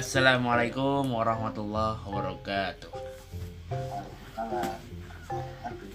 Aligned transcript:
Assalamualaikum 0.00 1.12
warahmatullahi 1.12 2.00
wabarakatuh. 2.08 2.88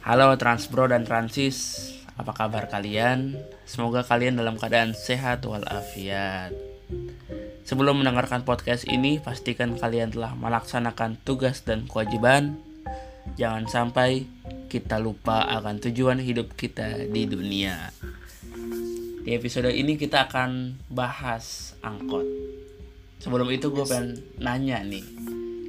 Halo 0.05 0.29
Transbro 0.37 0.85
dan 0.85 1.09
Transis, 1.09 1.89
apa 2.13 2.29
kabar 2.37 2.69
kalian? 2.69 3.33
Semoga 3.65 4.05
kalian 4.05 4.37
dalam 4.37 4.61
keadaan 4.61 4.93
sehat 4.93 5.41
walafiat. 5.49 6.53
Sebelum 7.65 8.05
mendengarkan 8.05 8.45
podcast 8.45 8.85
ini, 8.85 9.17
pastikan 9.17 9.73
kalian 9.73 10.13
telah 10.13 10.37
melaksanakan 10.37 11.17
tugas 11.25 11.65
dan 11.65 11.89
kewajiban. 11.89 12.61
Jangan 13.41 13.65
sampai 13.65 14.29
kita 14.69 15.01
lupa 15.01 15.49
akan 15.49 15.81
tujuan 15.81 16.21
hidup 16.21 16.53
kita 16.53 17.09
di 17.09 17.25
dunia. 17.25 17.89
Di 19.25 19.33
episode 19.33 19.73
ini 19.73 19.97
kita 19.97 20.29
akan 20.29 20.77
bahas 20.93 21.73
angkot. 21.81 22.34
Sebelum 23.25 23.49
itu 23.49 23.73
gue 23.73 23.81
pengen 23.89 24.21
nanya 24.37 24.85
nih. 24.85 25.01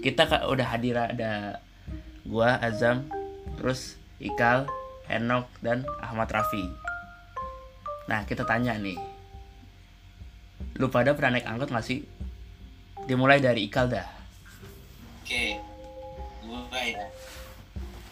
Kita 0.04 0.28
ka- 0.28 0.44
udah 0.44 0.76
hadir 0.76 1.00
ada 1.00 1.64
gua 2.28 2.60
Azam, 2.60 3.08
terus 3.56 3.96
Ikal, 4.20 4.68
Henok 5.08 5.48
dan 5.64 5.88
Ahmad 6.04 6.28
Rafi. 6.28 6.68
Nah, 8.12 8.28
kita 8.28 8.44
tanya 8.44 8.76
nih. 8.76 9.00
Lu 10.76 10.92
pada 10.92 11.16
pernah 11.16 11.40
naik 11.40 11.48
angkot 11.48 11.72
gak 11.72 11.80
sih? 11.80 12.04
Dimulai 13.08 13.40
dari 13.40 13.64
Ikal 13.64 13.88
dah. 13.88 14.04
Oke, 15.24 15.56
gue 16.44 16.82
ya. 16.92 17.08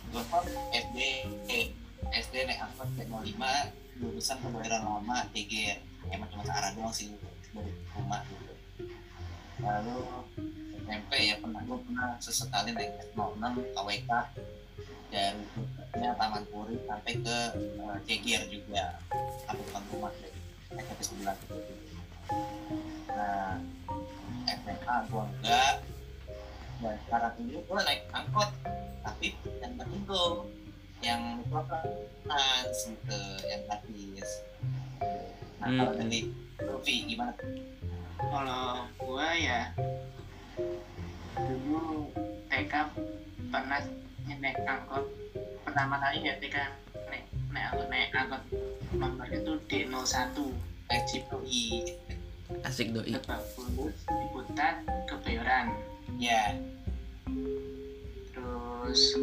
Gue 0.09 0.23
kan 0.33 0.45
SD, 0.73 0.99
SD 2.17 2.35
naik 2.49 2.65
angkot 2.65 2.89
ke 2.97 3.05
05, 3.05 4.01
lulusan 4.01 4.41
pembayaran 4.41 4.89
lama 4.89 5.21
TG. 5.37 5.77
Emang 6.09 6.33
cuma 6.33 6.49
searah 6.49 6.73
doang 6.73 6.97
sih 6.97 7.13
dari 7.53 7.73
rumah. 7.93 8.25
Lalu 9.65 9.97
SMP 10.85 11.13
ya 11.33 11.37
pernah 11.41 11.61
gue 11.65 11.79
pernah 11.89 12.11
sesekali 12.21 12.71
naik 12.77 12.93
S06 13.17 13.57
KWK 13.73 14.11
dan 15.09 15.35
ya, 15.97 16.11
Taman 16.19 16.45
Puri 16.53 16.77
sampai 16.85 17.13
ke 17.23 17.39
uh, 17.81 17.97
Cegir 18.05 18.43
juga 18.51 18.99
depan 19.49 19.83
rumah 19.95 20.13
dari 20.19 20.39
SMP 20.75 21.01
sebelah 21.07 21.37
nah 23.15 23.63
SMA 24.51 24.97
gue 25.07 25.23
enggak 25.39 25.75
dan 26.83 26.95
sekarang 27.07 27.35
ini 27.41 27.63
gue 27.63 27.81
naik 27.87 28.03
angkot 28.11 28.51
tapi 29.07 29.29
yang 29.63 29.73
Indo 29.79 30.51
yang 31.05 31.23
trans 32.25 32.79
gitu 32.89 33.21
yang 33.45 33.61
gratis. 33.69 34.29
Nah 35.61 35.69
Hmm. 35.69 35.79
kalau 35.81 35.93
dari 35.97 36.33
Luffy 36.65 37.05
gimana 37.09 37.33
kalau 38.19 38.87
gua 38.99 39.29
ya 39.35 39.71
dulu 41.35 42.11
TK 42.51 42.73
pernah 43.51 43.81
naik 44.27 44.59
angkot. 44.67 45.05
Pertama 45.65 45.99
kali 45.99 46.27
ya 46.27 46.35
TK 46.39 46.57
naik 47.11 47.25
naik 47.51 47.67
angkot 47.73 47.89
naik 47.91 48.11
angkot. 48.15 48.43
Nomornya 48.95 49.39
tuh 49.43 49.59
D01 49.67 50.37
naik 50.87 51.05
Cipui 51.11 51.83
Asik 52.63 52.93
doi. 52.95 53.17
Bulus 53.57 53.97
Ciputat 54.07 54.85
Kebayoran 55.11 55.73
ya. 56.21 56.55
Terus 58.31 59.17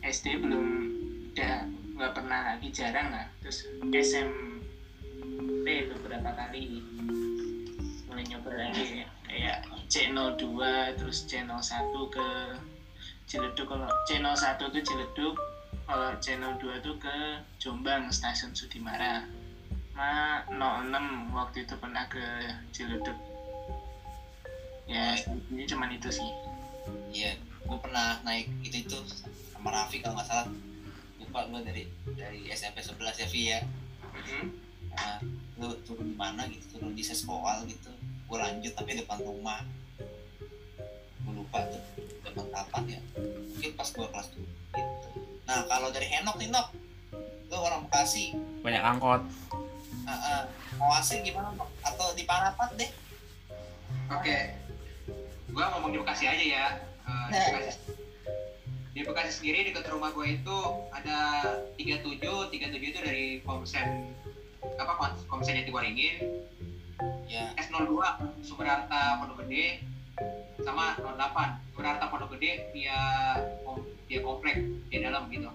SD 0.00 0.40
belum 0.40 0.66
udah 1.34 1.68
nggak 1.94 2.12
pernah 2.16 2.40
lagi 2.54 2.68
jarang 2.72 3.12
lah. 3.12 3.26
Terus 3.44 3.68
SMP 3.92 5.66
beberapa 5.92 6.30
kali 6.32 6.82
nyoba 8.22 8.50
lagi 8.54 9.02
kayak 9.26 9.66
C02 9.90 10.46
terus 10.94 11.26
C01 11.26 11.90
ke 12.12 12.28
Ciledug 13.24 13.66
kalau 13.66 13.88
C01 14.06 14.60
tuh 14.60 14.82
Ciledug 14.84 15.34
kalau 15.84 16.16
C02 16.16 16.64
tuh 16.80 16.96
ke 16.96 17.16
Jombang 17.60 18.08
stasiun 18.08 18.54
Sudimara. 18.54 19.24
Ma 19.94 20.42
06 20.50 21.30
waktu 21.34 21.66
itu 21.66 21.74
pernah 21.78 22.04
ke 22.06 22.22
Ciledug. 22.70 23.16
Ya 24.86 25.16
ini 25.50 25.64
cuman 25.64 25.94
itu 25.96 26.08
sih. 26.12 26.30
Iya 27.12 27.40
gue 27.64 27.78
pernah 27.80 28.20
naik 28.22 28.52
itu 28.60 28.84
itu 28.84 28.98
sama 29.52 29.72
Raffi 29.72 30.04
kalau 30.04 30.20
nggak 30.20 30.28
salah. 30.28 30.46
Lupa 31.20 31.48
gue 31.48 31.60
dari 31.64 31.82
dari 32.12 32.40
SMP 32.52 32.84
11 32.84 33.22
ya 33.22 33.26
Vi 33.28 33.42
ya. 33.48 33.60
Nah, 34.94 35.18
lu 35.58 35.74
turun 35.82 36.14
di 36.14 36.16
mana 36.18 36.46
gitu 36.46 36.78
turun 36.78 36.94
di 36.94 37.02
seskoal 37.02 37.66
gitu 37.66 37.90
gue 38.34 38.42
lanjut 38.42 38.72
tapi 38.74 38.98
depan 38.98 39.22
rumah. 39.22 39.62
Gue 41.22 41.32
lupa 41.38 41.62
tuh 41.70 41.78
depan 42.26 42.50
kapan 42.50 42.98
ya. 42.98 43.00
Mungkin 43.54 43.70
pas 43.78 43.86
gue 43.86 44.06
kelas 44.10 44.26
tuh 44.34 44.42
gitu 44.42 44.58
nah 45.44 45.60
kalau 45.70 45.92
dari 45.94 46.10
Henok 46.10 46.34
nih 46.42 46.50
Nok. 46.50 46.68
Lu 47.52 47.56
orang 47.62 47.86
Bekasi. 47.86 48.34
Banyak 48.66 48.82
angkot. 48.82 49.22
uh, 49.22 50.10
uh, 50.10 50.42
Oasin 50.90 51.22
gimana 51.22 51.54
Nok? 51.54 51.70
atau 51.86 52.10
di 52.18 52.26
Parapat 52.26 52.74
deh. 52.74 52.90
Oke, 54.10 54.52
gua 55.54 55.70
ngomong 55.78 55.94
di 55.94 55.98
Bekasi 56.02 56.26
aja 56.26 56.42
ya. 56.44 56.66
Eh, 57.04 57.24
di, 57.30 57.38
Bekasi, 57.38 57.78
di 58.96 59.00
Bekasi 59.06 59.30
sendiri 59.30 59.70
dekat 59.70 59.86
rumah 59.92 60.10
gua 60.10 60.26
itu 60.26 60.58
ada 60.90 61.44
37, 61.78 62.18
37 62.18 62.90
itu 62.90 62.98
dari 62.98 63.26
Komsen 63.46 64.10
apa 64.80 64.92
Kom- 64.96 65.22
Komsen 65.28 65.60
Jati 65.60 65.70
Waringin, 65.70 66.24
ya 67.26 67.50
S02 67.56 67.92
Sumber 68.40 68.66
Harta 68.66 69.18
Pondok 69.18 69.44
Gede, 69.44 69.80
sama 70.60 70.94
08 70.96 71.70
Sumber 71.70 71.86
Harta 71.86 72.06
Pondok 72.08 72.30
Gede 72.36 72.70
dia 72.70 72.98
kom- 73.62 73.84
dia 74.04 74.20
komplek 74.20 74.56
di 74.86 74.96
dalam 74.98 75.26
gitu. 75.28 75.48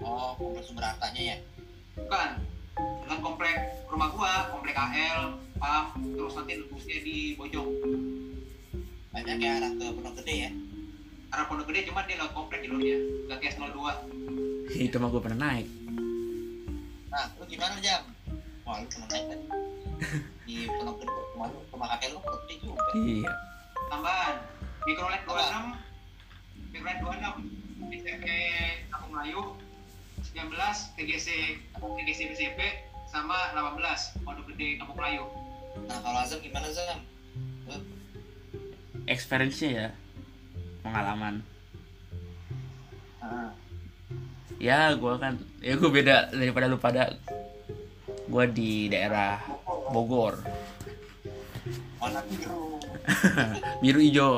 oh 0.00 0.32
kompleks 0.34 0.66
sumber 0.66 0.86
hartanya 0.86 1.22
ya 1.22 1.36
Bukan 1.92 2.30
dengan 3.02 3.20
komplek 3.20 3.56
rumah 3.84 4.08
gua, 4.08 4.32
komplek 4.48 4.72
AL, 4.72 5.20
PAM, 5.58 5.84
terus 6.14 6.32
nanti 6.32 6.54
lembusnya 6.56 6.98
di 6.98 7.34
Bojong. 7.34 7.68
banyak 9.10 9.36
ya 9.36 9.58
arah 9.58 9.72
ke 9.72 9.86
Pondok 9.90 10.14
Gede 10.22 10.34
ya 10.40 10.50
Arah 11.30 11.44
Pondok 11.44 11.66
Gede 11.68 11.86
cuma 11.86 12.02
dia 12.02 12.16
lewat 12.16 12.32
komplek 12.32 12.62
jalurnya, 12.62 12.96
nggak 13.26 13.38
kayak 13.38 13.54
S02. 13.54 13.78
Itu 14.72 14.96
mah 14.96 15.08
gue 15.08 15.20
pernah 15.20 15.40
naik. 15.48 15.66
nah 17.10 17.26
lu 17.34 17.44
gimana 17.44 17.74
jam 17.80 18.06
wah 18.62 18.78
lu 18.78 18.86
pernah 18.86 19.08
naik 19.10 19.24
kan 19.26 19.40
di 20.44 20.66
Pondok 20.66 20.96
Gede 20.98 21.12
rumah 21.70 21.88
kakek 21.90 22.08
lu 22.10 22.18
Pondok 22.18 22.40
Gede 22.44 22.54
juga 22.60 22.82
Iya. 22.94 23.32
tambahan 23.88 24.36
mikrolet 24.82 25.22
26 25.22 25.76
mikrolet 26.70 27.18
26 27.20 28.00
SMP 28.00 28.26
Kampung 28.88 29.12
Melayu 29.12 29.42
19 30.32 30.56
TGC 30.96 31.28
TGC 31.74 32.20
BCP 32.28 32.58
sama 33.06 33.50
18 33.52 34.22
Pondok 34.22 34.46
Gede 34.50 34.76
Kampung 34.76 34.96
Melayu 34.96 35.24
nah 35.84 35.98
kalau 35.98 36.18
Azam 36.18 36.40
gimana 36.40 36.68
Zam 36.70 37.00
lu 37.66 37.78
Experience-nya 39.06 39.70
ya. 39.70 39.88
Pengalaman. 40.80 41.42
ah, 43.18 43.50
Ya, 44.54 44.94
gue 44.94 45.14
kan, 45.16 45.34
ya 45.58 45.74
gue 45.74 45.90
beda 45.90 46.30
daripada 46.30 46.70
lu 46.70 46.78
pada. 46.78 47.10
Gue 48.24 48.44
di 48.46 48.86
daerah 48.86 49.40
Bogor, 49.90 50.38
warna 51.98 52.20
biru 52.24 52.78
biru 53.82 53.98
hijau. 54.00 54.34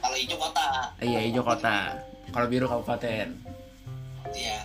kalau 0.00 0.16
hijau 0.16 0.38
kota 0.38 0.66
Iya, 0.98 1.20
hijau 1.28 1.44
kota. 1.44 1.76
Kalau 2.32 2.46
biru 2.48 2.66
kabupaten. 2.66 3.28
iya 4.32 4.58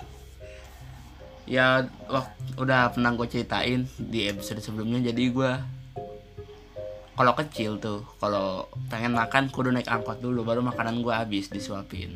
Ya, 1.44 1.84
wah, 2.08 2.32
udah 2.56 2.96
pernah 2.96 3.12
gue 3.12 3.28
ceritain 3.28 3.84
di 4.00 4.32
episode 4.32 4.64
sebelumnya. 4.64 5.12
Jadi 5.12 5.28
gue 5.28 5.52
kalau 7.12 7.34
kecil 7.36 7.76
tuh, 7.76 8.08
kalau 8.18 8.72
pengen 8.88 9.12
makan 9.12 9.52
kudu 9.52 9.68
naik 9.70 9.92
angkot 9.92 10.24
dulu, 10.24 10.48
baru 10.48 10.64
makanan 10.64 11.04
gue 11.04 11.12
habis 11.12 11.52
disuapin. 11.52 12.16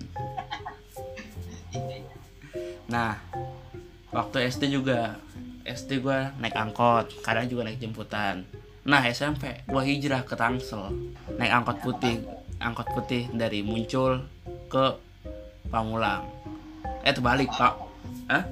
iya 1.75 1.99
iya 1.99 2.15
Nah, 2.87 3.19
waktu 4.09 4.47
SD 4.47 4.71
juga 4.71 5.19
SD 5.65 6.05
gue 6.05 6.19
naik 6.37 6.53
angkot, 6.53 7.09
kadang 7.25 7.49
juga 7.49 7.65
naik 7.65 7.81
jemputan. 7.81 8.45
Nah 8.85 9.01
SMP 9.09 9.65
gue 9.65 9.81
hijrah 9.81 10.21
ke 10.21 10.37
Tangsel, 10.37 10.93
naik 11.41 11.49
angkot 11.49 11.81
putih, 11.81 12.21
angkot 12.61 12.85
putih 12.93 13.25
dari 13.33 13.65
Muncul 13.65 14.21
ke 14.69 14.85
Pamulang. 15.73 16.29
Eh 17.01 17.09
terbalik 17.09 17.49
pak, 17.49 17.73
ya? 18.29 18.45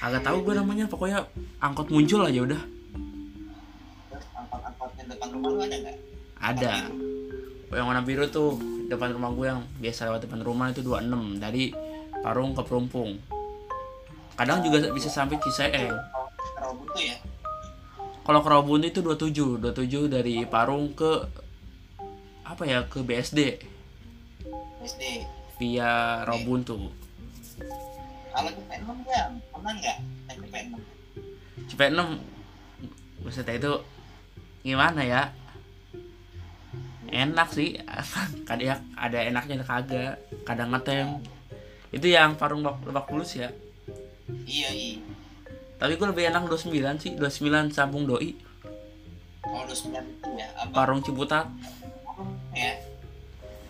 agak 0.00 0.20
tahu 0.20 0.44
gue 0.44 0.54
namanya, 0.60 0.84
pokoknya 0.84 1.24
angkot 1.64 1.88
Muncul 1.88 2.28
aja 2.28 2.40
udah. 2.44 2.62
terus 4.12 4.26
angkot-angkot 4.36 4.90
yang 5.00 5.08
depan 5.16 5.28
rumah 5.32 5.48
lu 5.48 5.60
ada 5.64 5.76
nggak 5.80 5.96
Ada. 6.40 6.72
Yang 7.72 7.86
warna 7.88 8.02
biru 8.04 8.24
tuh 8.28 8.60
depan 8.92 9.16
rumah 9.16 9.32
gue 9.32 9.46
yang 9.48 9.60
biasa 9.80 10.12
lewat 10.12 10.28
depan 10.28 10.44
rumah 10.44 10.68
itu 10.68 10.84
26 10.84 11.40
dari 11.40 11.72
Parung 12.20 12.52
ke 12.52 12.62
Perumpung. 12.68 13.39
Kadang 14.40 14.64
juga 14.64 14.88
bisa 14.88 15.12
sampai 15.12 15.36
Ciseeng. 15.36 15.92
Kalau 16.56 16.72
buntu 16.80 16.96
ya? 16.96 17.12
Kalau 18.24 18.40
Rawabuntu 18.40 18.88
itu 18.88 19.04
27 19.04 19.60
27 19.60 20.08
dari 20.08 20.48
Parung 20.48 20.96
ke 20.96 21.28
apa 22.40 22.64
ya 22.64 22.88
ke 22.88 23.04
BSD 23.04 23.60
SD 24.80 25.02
via 25.60 26.24
Rawabuntu 26.24 26.88
kalau 28.30 28.50
ke 28.54 28.62
P6 28.64 28.88
ya 29.06 29.28
pernah 29.52 29.72
nggak? 29.76 29.96
Ke 30.32 30.46
P6 30.48 30.72
CP6 31.68 32.00
maksudnya 33.20 33.54
itu 33.60 33.72
gimana 34.64 35.02
ya? 35.04 35.22
Enak 37.12 37.48
sih. 37.52 37.76
Kadang 38.48 38.80
ada 38.96 39.18
enaknya 39.20 39.60
ada 39.60 39.66
kagak. 39.66 40.14
Kadang 40.48 40.72
ngetem. 40.72 41.20
Itu 41.92 42.06
yang 42.08 42.38
Parung 42.38 42.64
Lebak, 42.64 42.86
Lebak 42.88 43.06
Bulus 43.10 43.36
ya 43.36 43.50
iya 44.46 44.70
iya. 44.72 44.98
Tapi 45.80 45.96
gue 45.96 46.08
lebih 46.12 46.28
enak 46.28 46.44
29 46.44 47.00
sih 47.00 47.10
29 47.16 47.72
Sambung 47.72 48.04
Doi. 48.04 48.36
Udah 49.48 49.72
sembilan 49.72 50.04
itu 50.04 50.30
ya 50.36 50.48
apa? 50.60 50.72
Parung 50.76 51.00
Ciputat 51.00 51.48
ya. 52.52 52.74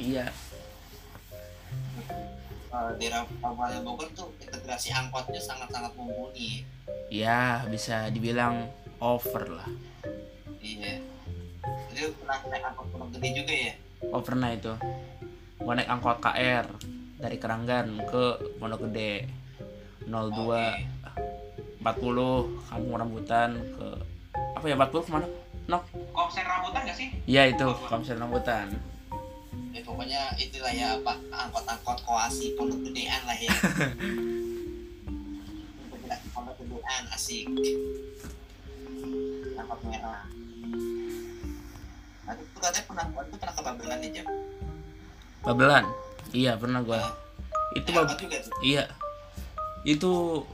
Iya. 0.01 0.27
Eh, 2.71 2.91
daerah 3.03 3.27
Kabupaten 3.43 3.83
Bogor 3.83 4.09
tuh 4.15 4.31
integrasi 4.43 4.95
angkotnya 4.95 5.43
sangat-sangat 5.43 5.95
mumpuni. 5.95 6.63
Ya 7.11 7.67
bisa 7.67 8.11
dibilang 8.11 8.71
over 9.03 9.47
lah. 9.47 9.69
Iya. 10.63 11.03
Jadi 11.91 12.15
pernah 12.19 12.39
naik 12.47 12.65
angkot 12.75 12.87
pondok 12.95 13.09
gede 13.19 13.29
juga 13.43 13.55
ya? 13.55 13.73
Oh 14.11 14.23
pernah 14.23 14.51
itu. 14.55 14.73
Gue 15.61 15.75
naik 15.77 15.91
angkot 15.91 16.19
KR 16.23 16.67
dari 17.21 17.37
Keranggan 17.37 18.01
ke 18.09 18.57
Pondok 18.57 18.89
Gede 18.89 19.29
02 20.11 21.81
40 21.81 22.67
kampung 22.69 22.95
rambutan 22.99 23.51
ke 23.73 23.87
apa 24.53 24.65
ya 24.67 24.77
40 24.77 25.07
ke 25.07 25.11
mana? 25.11 25.27
Nok? 25.71 25.83
Komsen 26.13 26.45
rambutan 26.45 26.83
gak 26.85 26.97
sih? 26.99 27.09
iya 27.25 27.47
itu 27.47 27.65
komsel 27.87 28.19
rambutan. 28.19 28.69
Ya 29.71 29.81
pokoknya 29.81 30.35
itulah 30.37 30.69
ya 30.69 30.99
apa 30.99 31.15
angkot-angkot 31.31 31.99
koasi 32.03 32.53
pondok 32.53 32.83
gedean 32.85 33.23
lah 33.25 33.39
ya. 33.39 33.49
Pondok 36.35 36.55
gedean 36.59 37.03
asik. 37.15 37.47
Angkot 39.57 39.81
merah. 39.87 40.27
Nah, 42.27 42.35
itu 42.35 42.59
katanya 42.59 42.85
pernah 42.85 43.05
itu 43.25 43.37
pernah 43.39 43.55
ke 43.55 43.63
Babelan 43.65 43.99
ya 44.01 44.11
jam 44.13 44.27
Babelan? 45.41 45.85
Iya 46.31 46.53
pernah 46.55 46.81
gue 46.83 47.01
itu 47.75 47.89
Bab- 47.91 48.07
angkot 48.07 48.19
juga 48.21 48.37
tuh? 48.43 48.53
iya 48.61 48.85
itu 49.85 50.45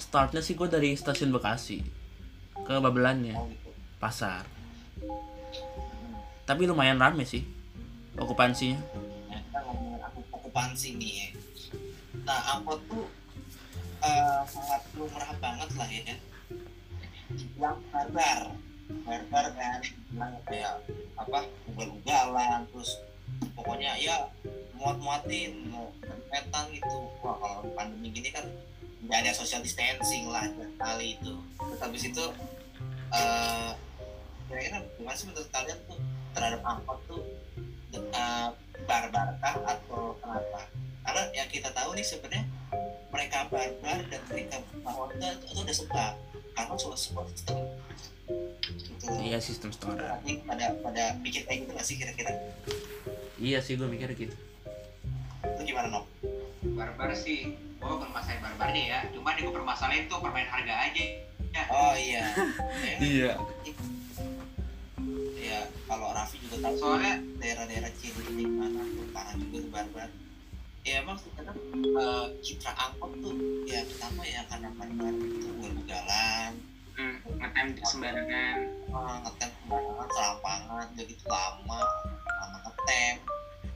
startnya 0.00 0.40
sih 0.40 0.56
gue 0.58 0.66
dari 0.66 0.96
stasiun 0.96 1.30
Bekasi 1.30 1.84
ke 2.64 2.74
Babelannya 2.80 3.36
oh 3.36 3.46
gitu 3.50 3.70
pasar 4.00 4.44
tapi 6.44 6.68
lumayan 6.68 7.00
rame 7.00 7.24
sih 7.24 7.44
okupansinya 8.18 8.80
aku 10.14 10.20
okupansi 10.54 10.94
nih 11.02 11.12
ya. 11.18 11.28
Nah, 12.22 12.40
angkot 12.54 12.78
tuh 12.86 13.10
eh, 14.06 14.40
sangat 14.46 14.82
lumrah 14.94 15.34
banget 15.42 15.70
lah 15.74 15.88
ya. 15.90 16.14
Dibilang 17.34 17.82
barbar, 17.90 18.54
barbar 19.02 19.46
kan, 19.58 19.80
bilang 20.14 20.34
kayak 20.46 20.78
apa, 21.18 21.50
ugal-ugalan, 21.74 22.70
terus 22.70 23.02
pokoknya 23.58 23.98
ya 23.98 24.30
muat-muatin, 24.78 25.74
mau 25.74 25.90
petan 26.34 26.64
gitu. 26.74 26.98
Wah 27.22 27.38
kalau 27.38 27.62
pandemi 27.78 28.10
gini 28.10 28.34
kan 28.34 28.42
nggak 29.06 29.18
ada 29.22 29.30
social 29.30 29.62
distancing 29.62 30.26
lah 30.26 30.50
kali 30.82 31.14
itu. 31.14 31.38
Terus 31.38 31.78
habis 31.78 32.02
itu 32.02 32.24
eh 33.14 33.70
kira-kira 34.50 34.82
gimana 34.98 35.14
sih 35.14 35.26
menurut 35.30 35.48
kalian 35.54 35.78
tuh 35.86 35.98
terhadap 36.34 36.60
angkot 36.66 36.98
tuh 37.06 37.22
uh, 37.94 38.50
barbarkah 38.90 39.54
atau 39.62 40.18
kenapa? 40.18 40.60
Karena 41.06 41.22
yang 41.30 41.48
kita 41.48 41.70
tahu 41.70 41.94
nih 41.94 42.02
sebenarnya 42.02 42.44
mereka 43.14 43.46
barbar 43.46 43.98
dan 44.10 44.20
mereka 44.26 44.56
bahwa 44.82 45.06
itu, 45.14 45.26
itu 45.54 45.60
ada 45.62 45.74
sebab 45.74 46.12
karena 46.54 46.74
soal 46.78 46.98
sebuah 46.98 47.26
sistem 47.30 47.58
gitu. 48.66 49.06
iya 49.22 49.38
sistem 49.38 49.70
Nanti 49.74 50.42
pada 50.46 50.74
pada 50.80 51.04
pikir 51.22 51.46
kayak 51.46 51.66
gitu 51.66 51.70
nggak 51.74 51.86
sih 51.86 51.96
kira-kira? 51.98 52.32
iya 53.38 53.58
sih 53.62 53.74
gue 53.78 53.86
mikir 53.86 54.10
gitu 54.14 54.34
Itu 54.34 54.53
gimana 55.74 55.90
Nok? 55.90 56.06
Barbar 56.78 57.10
sih. 57.18 57.58
Gue 57.82 57.90
bukan 57.98 58.10
masalah 58.14 58.38
barbarnya 58.46 58.82
ya. 58.86 58.98
Cuma 59.10 59.34
yang 59.34 59.50
gue 59.50 59.54
permasalahin 59.58 60.06
tuh 60.06 60.22
permain 60.22 60.46
harga 60.46 60.74
aja. 60.86 61.04
Ya. 61.50 61.62
Oh 61.66 61.94
iya. 61.98 62.22
Ya, 62.78 62.96
iya 63.10 63.32
ya 65.44 65.60
kalau 65.86 66.08
Raffi 66.16 66.40
juga 66.40 66.56
tahu 66.64 66.74
Soalnya 66.80 67.20
daerah-daerah 67.36 67.90
Cirebon 68.00 68.34
di 68.34 68.46
mana 68.48 68.80
parah 69.12 69.34
juga 69.36 69.56
tuh 69.60 69.70
barbar. 69.70 70.08
Ya 70.84 71.00
emang 71.00 71.16
sih 71.16 71.32
kadang 71.36 71.56
eh, 71.74 72.26
citra 72.44 72.72
angkot 72.76 73.12
tuh 73.20 73.36
ya 73.68 73.84
pertama 73.88 74.22
ya 74.24 74.40
karena 74.48 74.68
barbar 74.76 75.12
itu 75.16 75.48
ugal-ugalan 75.58 76.50
hmm, 76.96 77.16
ngetem 77.40 77.66
sembarangan 77.88 78.58
uh, 78.92 79.16
ngetem 79.24 79.50
sembarangan 79.64 80.08
serampangan 80.12 80.86
udah 80.92 81.04
gitu 81.08 81.24
lama 81.24 81.80
lama 82.20 82.56
ngetem 82.68 83.14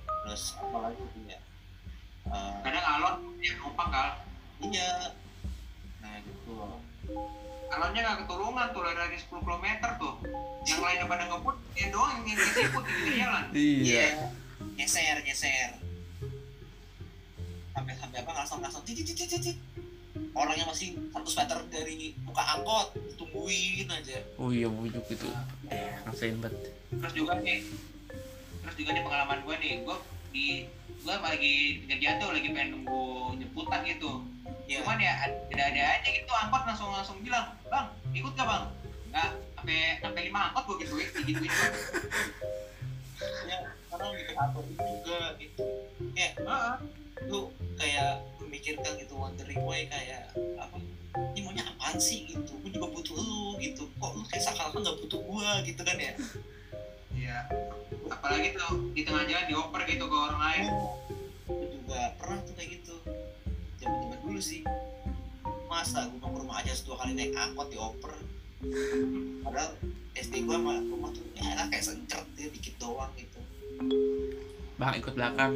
terus 0.05 0.43
apa 0.61 0.77
lagi 0.85 1.01
tuh 1.01 1.23
ya 1.33 1.41
Eh, 2.29 2.53
kadang 2.65 2.85
alon 2.85 3.17
dia 3.41 3.53
numpang 3.57 3.89
kal. 3.89 4.09
iya. 4.65 5.15
Nah 6.03 6.15
gitu. 6.23 6.57
Alonnya 7.69 8.01
gak 8.01 8.19
ketulungan 8.25 8.67
tuh 8.73 8.83
lari 8.85 9.17
10 9.17 9.29
km 9.29 9.67
tuh. 10.01 10.15
Yang 10.65 10.81
lainnya 10.81 11.07
pada 11.09 11.25
ngebut, 11.29 11.57
dia 11.77 11.87
doang 11.93 12.25
yang 12.25 12.37
ngesiput 12.37 12.85
di 12.85 13.11
jalan. 13.17 13.45
iya. 13.57 14.07
Geser 14.77 15.19
geser 15.23 15.89
sampai 17.79 17.95
sampai 17.95 18.19
apa 18.27 18.33
langsung 18.35 18.59
langsung 18.59 18.83
titit 18.83 19.07
titit 19.07 19.31
titit 19.31 19.57
orangnya 20.35 20.67
masih 20.67 20.99
100 21.15 21.39
meter 21.39 21.59
dari 21.71 22.11
muka 22.27 22.43
angkot 22.59 22.91
tungguin 23.15 23.87
aja. 23.87 24.19
Oh 24.35 24.51
iya 24.51 24.67
bujuk 24.67 25.07
itu. 25.15 25.31
Ngerasain 25.71 26.39
banget. 26.43 26.75
Terus 26.91 27.13
juga 27.15 27.39
nih, 27.39 27.63
terus 28.67 28.75
juga 28.75 28.91
nih 28.95 29.03
pengalaman 29.07 29.39
gue 29.47 29.55
nih, 29.63 29.73
gue 29.87 29.97
di 30.35 30.47
gue 30.99 31.15
lagi 31.15 31.55
jalan 31.87 32.17
tuh 32.19 32.29
lagi 32.35 32.49
pengen 32.51 32.69
nunggu 32.75 33.03
jemputan 33.39 33.81
gitu. 33.87 34.11
ya 34.69 34.85
Cuman 34.85 35.01
ya 35.01 35.13
ada 35.25 35.65
ada 35.65 35.83
aja 35.97 36.09
gitu 36.09 36.33
angkot 36.33 36.63
langsung 36.69 36.91
langsung 36.93 37.17
bilang, 37.25 37.55
bang 37.71 37.87
ikut 38.13 38.33
gak 38.35 38.47
bang? 38.47 38.65
Nggak, 39.09 39.31
sampai 39.57 39.81
sampai 40.05 40.23
lima 40.29 40.41
angkot 40.51 40.65
gue 40.69 40.77
gitu 40.85 40.95
gitu 41.01 41.19
gitu. 41.25 41.67
ya 43.49 43.59
karena 43.89 44.07
mikir 44.15 44.35
apa 44.37 44.59
juga 44.63 45.19
gitu. 45.41 45.63
Kayak 46.15 46.33
lu 47.27 47.41
kayak 47.79 48.11
memikirkan 48.39 48.93
gitu 49.01 49.15
wondering 49.17 49.61
why 49.65 49.83
kayak 49.89 50.31
apa 50.61 50.77
ini 51.35 51.41
maunya 51.43 51.65
apaan 51.67 51.99
sih? 51.99 52.29
gitu. 52.29 52.53
Gue 52.63 52.71
juga 52.71 52.87
butuh 52.93 53.17
lu 53.17 53.57
gitu. 53.59 53.89
Kok 53.99 54.11
lu 54.15 54.23
kayak 54.29 54.43
seakan-akan 54.45 54.81
nggak 54.85 54.99
butuh 55.03 55.21
gua? 55.25 55.51
gitu 55.65 55.81
kan 55.83 55.97
ya 55.99 56.13
Iya. 57.29 57.45
Apalagi 58.09 58.57
tuh 58.57 58.89
di 58.97 59.05
tengah 59.05 59.29
jalan 59.29 59.45
dioper 59.53 59.81
gitu 59.85 60.05
ke 60.09 60.17
orang 60.17 60.41
lain. 60.41 60.65
gue 61.49 61.69
juga 61.81 62.01
pernah 62.17 62.41
tuh 62.45 62.55
kayak 62.57 62.81
gitu. 62.81 62.97
Zaman 63.85 63.97
zaman 64.01 64.19
dulu 64.25 64.41
sih. 64.41 64.65
Masa 65.69 66.09
gue 66.09 66.17
mau 66.17 66.33
ke 66.33 66.39
rumah 66.41 66.57
aja 66.65 66.73
dua 66.89 66.97
kali 66.97 67.13
naik 67.13 67.37
angkot 67.37 67.69
dioper? 67.69 68.17
Padahal 69.45 69.77
SD 70.17 70.49
gue 70.49 70.57
sama 70.57 70.81
rumah 70.81 71.13
tuh 71.13 71.25
ya 71.37 71.69
kayak 71.69 71.85
sencret 71.85 72.25
dia 72.33 72.49
dikit 72.49 72.75
doang 72.81 73.13
gitu. 73.21 73.41
Bang 74.81 74.97
ikut 74.97 75.13
belakang. 75.13 75.53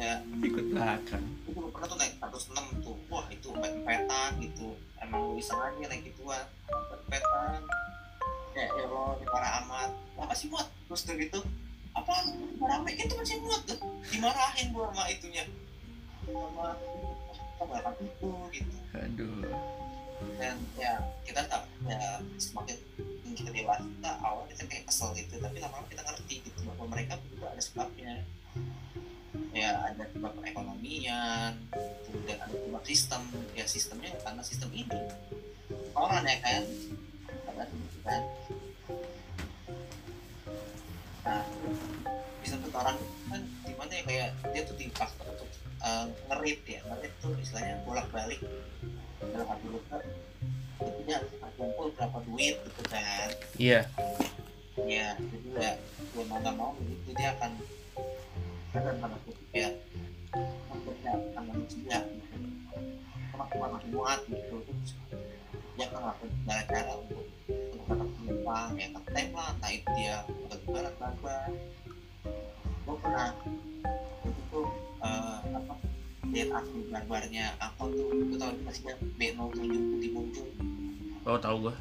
Ya 0.00 0.24
ikut 0.40 0.64
belakang. 0.72 1.24
Gue 1.44 1.68
pernah 1.68 1.86
tuh 1.92 1.98
naik 2.00 2.16
106 2.24 2.80
tuh. 2.80 2.96
Wah 3.12 3.28
itu 3.28 3.52
empet-empetan 3.52 4.40
gitu. 4.40 4.80
Emang 4.96 5.28
lu 5.28 5.36
iseng 5.36 5.60
aja 5.60 5.84
naik 5.92 6.08
gituan. 6.08 6.48
Empet-empetan 6.72 7.60
ya 8.54 8.66
ya 8.70 8.84
Allah 8.86 9.18
di 9.18 9.26
para 9.28 9.48
amat. 9.66 9.90
Apa 10.18 10.32
sih 10.34 10.46
buat 10.48 10.66
terus 10.88 11.04
udah 11.04 11.16
gitu 11.18 11.40
apaan 11.94 12.26
rame 12.58 12.90
itu 12.98 13.14
masih 13.14 13.38
muat 13.40 13.62
tuh 13.70 13.78
dimarahin 14.10 14.74
gua 14.74 14.90
sama 14.90 15.06
itunya. 15.08 15.44
Sama 16.26 16.74
orang 17.70 17.96
itu? 18.02 18.30
Gitu. 18.50 18.76
Aduh. 18.98 19.46
Dan 20.38 20.56
ya 20.74 20.98
kita 21.22 21.46
tak 21.46 21.62
ya 21.86 22.18
semakin 22.38 22.76
kita 23.34 23.50
dewasa 23.50 24.10
awal 24.22 24.46
kita 24.46 24.62
kayak 24.70 24.86
kesel 24.86 25.10
gitu 25.18 25.38
tapi 25.42 25.58
lama-lama 25.58 25.86
kita 25.90 26.02
ngerti 26.06 26.34
gitu 26.46 26.58
bahwa 26.66 26.86
mereka 26.90 27.18
juga 27.30 27.54
ada 27.54 27.62
sebabnya. 27.62 28.14
Ya 29.54 29.70
ada 29.86 30.02
sebab 30.10 30.34
perekonomian 30.38 31.58
kemudian 32.06 32.38
ada 32.38 32.54
sebab 32.54 32.82
sistem 32.86 33.22
ya 33.54 33.66
sistemnya 33.66 34.10
karena 34.22 34.42
sistem 34.42 34.70
ini. 34.74 34.98
Orang 35.94 36.26
ya 36.26 36.38
kan? 36.42 36.62
Gitu 36.66 38.00
kan 38.02 38.22
nah 41.24 41.40
sistem 42.44 42.60
setoran 42.68 42.96
kan 43.32 43.40
gimana 43.64 43.92
ya 43.96 44.02
kayak 44.04 44.28
dia 44.52 44.62
tuh 44.68 44.76
dipaksa 44.76 45.24
untuk 45.24 45.48
uh, 45.80 46.06
ngerit 46.28 46.60
ya. 46.68 46.80
Ngerit 46.84 47.12
tuh 47.24 47.32
istilahnya 47.40 47.80
bolak 47.88 48.06
balik 48.12 48.40
dalam 49.32 49.48
arti 49.48 49.66
luka 49.72 49.96
itu 50.84 51.00
dia 51.08 51.18
kumpul 51.56 51.88
berapa 51.96 52.18
duit 52.28 52.60
gitu 52.60 52.82
kan. 52.92 53.28
Iya. 53.56 53.80
Ya 54.84 55.16
jadi 55.16 55.48
ya 55.56 55.70
ya 56.12 56.22
mau 56.28 56.38
nggak 56.44 56.56
mau 56.60 56.76
itu 56.76 57.10
dia 57.16 57.32
akan 57.40 57.52
akan 58.74 58.94
tanda 59.00 59.18
kutip 59.24 59.48
ya 59.54 59.68
akan 61.08 61.42
manusia 61.48 61.98
gitu 62.04 62.36
ke 63.34 63.56
mana 63.56 63.78
muat 63.88 64.20
gitu. 64.28 64.56
Terus 64.60 64.92
dia 65.78 65.84
akan 65.88 66.00
melakukan 66.04 66.64
cara 66.68 66.92
untuk 67.00 67.24
untuk 67.48 67.84
tetap 67.88 68.08
penumpang 68.18 68.70
ya 68.76 68.86
ngetem 68.92 69.13
apa 71.04 71.34
gue 72.64 72.96
pernah 73.00 73.28
itu 74.24 74.40
tuh 74.48 74.68
eh, 75.04 75.38
apa 75.52 75.74
lihat 76.32 76.48
asli 76.56 76.80
barbarnya 76.88 77.52
angkot 77.60 77.92
tuh 77.92 78.08
itu 78.16 78.34
tau 78.40 78.50
masih 78.64 78.82
kan 78.88 78.98
B07 79.20 79.58
putih 79.68 80.10
muncul 80.16 80.48
oh 81.24 81.40
tahu 81.40 81.68
gua. 81.68 81.74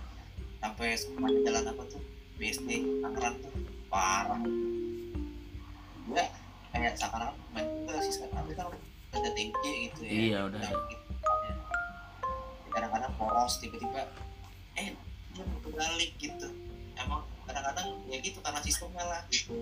Sampai 0.63 0.95
semuanya 0.95 1.39
jalan 1.43 1.75
apa 1.75 1.83
tuh 1.91 1.99
BSD 2.39 2.69
Tangerang 3.03 3.35
tuh 3.43 3.51
parah. 3.91 4.39
Gue 6.07 6.23
kayak 6.71 6.95
sekarang 6.95 7.35
main 7.51 7.67
juga 7.83 7.99
sih 7.99 8.13
sekarang 8.15 8.47
tapi 8.47 8.53
kan 8.55 8.67
ada 9.13 9.29
tinggi 9.35 9.71
gitu 9.91 10.01
ya. 10.07 10.11
Iya, 10.11 10.39
udah. 10.49 10.59
Ada. 10.63 10.77
kadang-kadang 12.73 13.13
poros 13.21 13.61
tiba-tiba 13.61 14.09
eh 14.81 14.97
dia 15.37 15.45
kebalik 15.61 16.11
gitu 16.17 16.47
kadang-kadang 17.63 17.95
ya 18.11 18.19
gitu 18.19 18.43
karena 18.43 18.59
sistemnya 18.59 19.03
lah 19.07 19.21
gitu. 19.31 19.55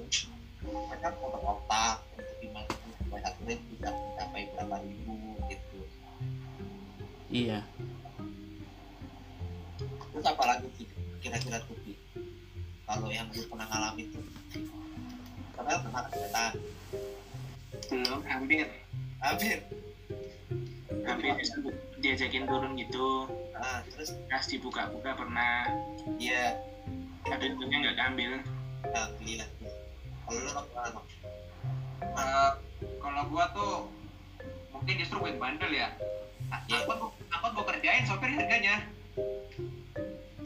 Mereka 0.66 1.14
otak 1.22 1.42
otak 1.46 1.96
untuk 2.18 2.36
gimana 2.42 2.70
supaya 2.98 3.22
atlet 3.30 3.60
bisa 3.70 3.90
mencapai 3.94 4.44
berapa 4.58 4.76
ribu 4.82 5.14
gitu. 5.46 5.80
Iya. 7.30 7.62
Terus 10.12 10.26
apa 10.26 10.44
lagi 10.50 10.68
sih 10.82 10.90
kira-kira 11.22 11.62
tuh 11.70 11.78
kalau 12.90 13.08
yang 13.14 13.30
lu 13.30 13.46
pernah 13.46 13.70
ngalamin 13.70 14.10
tuh? 14.10 14.26
Karena 15.54 15.74
pernah 15.86 16.04
kereta 16.10 16.46
belum 17.86 18.22
hampir. 18.26 18.66
Hampir. 19.22 19.58
Hampir 21.06 21.32
diajakin 22.02 22.50
turun 22.50 22.74
gitu. 22.82 23.30
Nah 23.54 23.86
terus? 23.94 24.18
Pas 24.26 24.44
dibuka-buka 24.50 25.14
pernah. 25.14 25.70
Dia 26.18 26.71
tapi 27.32 27.44
untungnya 27.56 27.78
nggak 27.88 27.98
keambil 27.98 28.32
gila 29.24 29.46
kalau? 30.28 31.02
Eh, 32.02 32.52
kalau 33.00 33.22
gua 33.32 33.46
tuh 33.56 33.74
mungkin 34.72 34.96
justru 35.00 35.20
gue 35.20 35.30
yang 35.36 35.40
bandel 35.40 35.72
ya. 35.72 35.88
Iya. 36.68 36.84
angkot 36.84 36.98
gua- 37.00 37.16
angkot 37.32 37.52
gua 37.56 37.66
kerjain 37.72 38.04
sopir 38.08 38.32
harganya. 38.36 38.84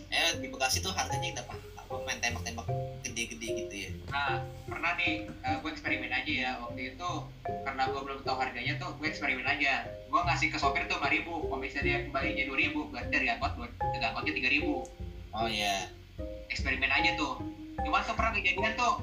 Eh 0.09 0.29
di 0.41 0.47
Bekasi 0.49 0.81
tuh 0.81 0.93
harganya 0.93 1.41
berapa 1.41 1.53
apa 1.85 1.93
main 2.01 2.17
tembak-tembak 2.21 2.65
gede-gede 3.05 3.47
gitu 3.65 3.75
ya? 3.77 3.89
Nah 4.09 4.41
pernah 4.65 4.97
nih 4.97 5.29
eh, 5.29 5.55
gue 5.61 5.69
eksperimen 5.69 6.11
aja 6.11 6.31
ya. 6.33 6.51
Waktu 6.65 6.97
itu 6.97 7.09
karena 7.45 7.83
gue 7.89 8.01
belum 8.01 8.19
tahu 8.25 8.37
harganya 8.41 8.73
tuh 8.81 8.89
gue 8.97 9.07
eksperimen 9.09 9.45
aja. 9.45 9.85
Gue 10.09 10.21
ngasih 10.21 10.49
ke 10.49 10.57
sopir 10.57 10.85
tuh 10.89 10.97
5000 10.97 11.29
kalau 11.29 11.61
misalnya 11.61 11.85
dia 11.85 11.97
kembalinya 12.09 12.43
2000 12.49 12.91
berarti 12.91 13.09
dari 13.13 13.27
angkot 13.31 13.51
buat 13.57 13.71
dari 13.93 14.05
angkotnya 14.05 14.33
3000 14.33 15.35
oh 15.35 15.47
iya 15.51 15.75
eksperimen 16.49 16.91
aja 16.91 17.15
tuh. 17.17 17.41
Cuman 17.81 18.01
tuh 18.05 18.15
pernah 18.17 18.33
kejadian 18.33 18.73
tuh. 18.77 18.95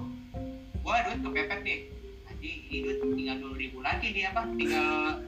Gue 0.82 0.96
duit 1.06 1.18
kepepet 1.22 1.60
nih. 1.62 1.78
Jadi 2.26 2.50
ini 2.74 2.78
duit 2.82 2.98
tinggal 3.14 3.36
dua 3.38 3.54
ribu 3.54 3.78
lagi 3.86 4.06
nih 4.10 4.26
apa? 4.34 4.42
Tinggal 4.58 5.22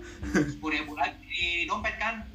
sepuluh 0.51 0.75
ribu 0.83 0.93
lagi 0.99 1.23
di 1.31 1.47
dompet 1.71 1.95
kan. 2.03 2.27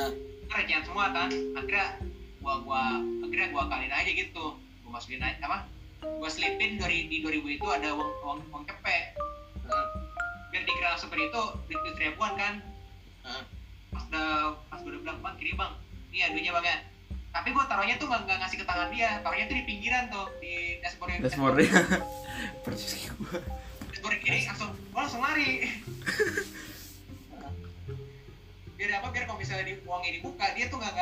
Ah. 0.00 0.12
recehan 0.56 0.88
semua 0.88 1.12
kan. 1.12 1.28
Akhirnya 1.52 2.00
gua 2.40 2.64
gua 2.64 2.82
akhirnya 3.28 3.52
gua 3.52 3.68
kaliin 3.68 3.92
aja 3.92 4.08
gitu. 4.08 4.56
Gua 4.56 4.90
masukin 4.96 5.20
aja 5.20 5.36
apa? 5.44 5.68
Gua 6.00 6.32
selipin 6.32 6.80
dari 6.80 7.12
di 7.12 7.20
2000 7.20 7.44
itu 7.60 7.66
ada 7.68 7.92
uang 7.92 8.10
uang, 8.24 8.40
uang 8.52 8.64
cepet 8.64 9.20
Hmm. 9.66 9.86
biar 10.54 10.62
dikira 10.62 10.94
sopir 10.94 11.26
itu 11.26 11.42
duit 11.66 11.80
duit 11.82 11.96
ribuan 11.98 12.38
kan. 12.38 12.62
Hmm. 13.26 13.42
pas 13.90 14.06
udah 14.06 14.30
pas 14.70 14.80
udah 14.80 15.00
bilang 15.02 15.18
bang 15.18 15.34
kiri 15.42 15.52
bang. 15.58 15.72
Ini 16.14 16.16
ya 16.22 16.26
duitnya 16.30 16.52
bang 16.54 16.64
ya 16.64 16.76
tapi 17.36 17.52
gua 17.52 17.68
taruhnya 17.68 18.00
tuh 18.00 18.08
nggak 18.08 18.38
ngasih 18.40 18.56
ke 18.60 18.64
tangan 18.64 18.88
dia. 18.88 19.20
Taruhnya 19.20 19.44
tuh 19.44 19.56
di 19.60 19.64
pinggiran 19.68 20.08
tuh 20.08 20.26
di 20.40 20.80
dashboard 20.80 21.20
dashboardnya 21.20 21.68
persis 22.64 23.12
gua. 23.12 23.36
Dashboard 23.92 24.18
kiri 24.24 24.48
langsung 24.48 24.72
gua 24.92 25.00
langsung 25.04 25.20
lari. 25.20 25.50
Biar 28.76 29.00
apa 29.00 29.08
biar 29.08 29.24
kalau 29.24 29.40
misalnya 29.40 29.72
di 29.72 29.80
uangnya 29.88 30.20
dibuka 30.20 30.52
dia 30.52 30.68
tuh 30.68 30.76
nggak 30.80 30.92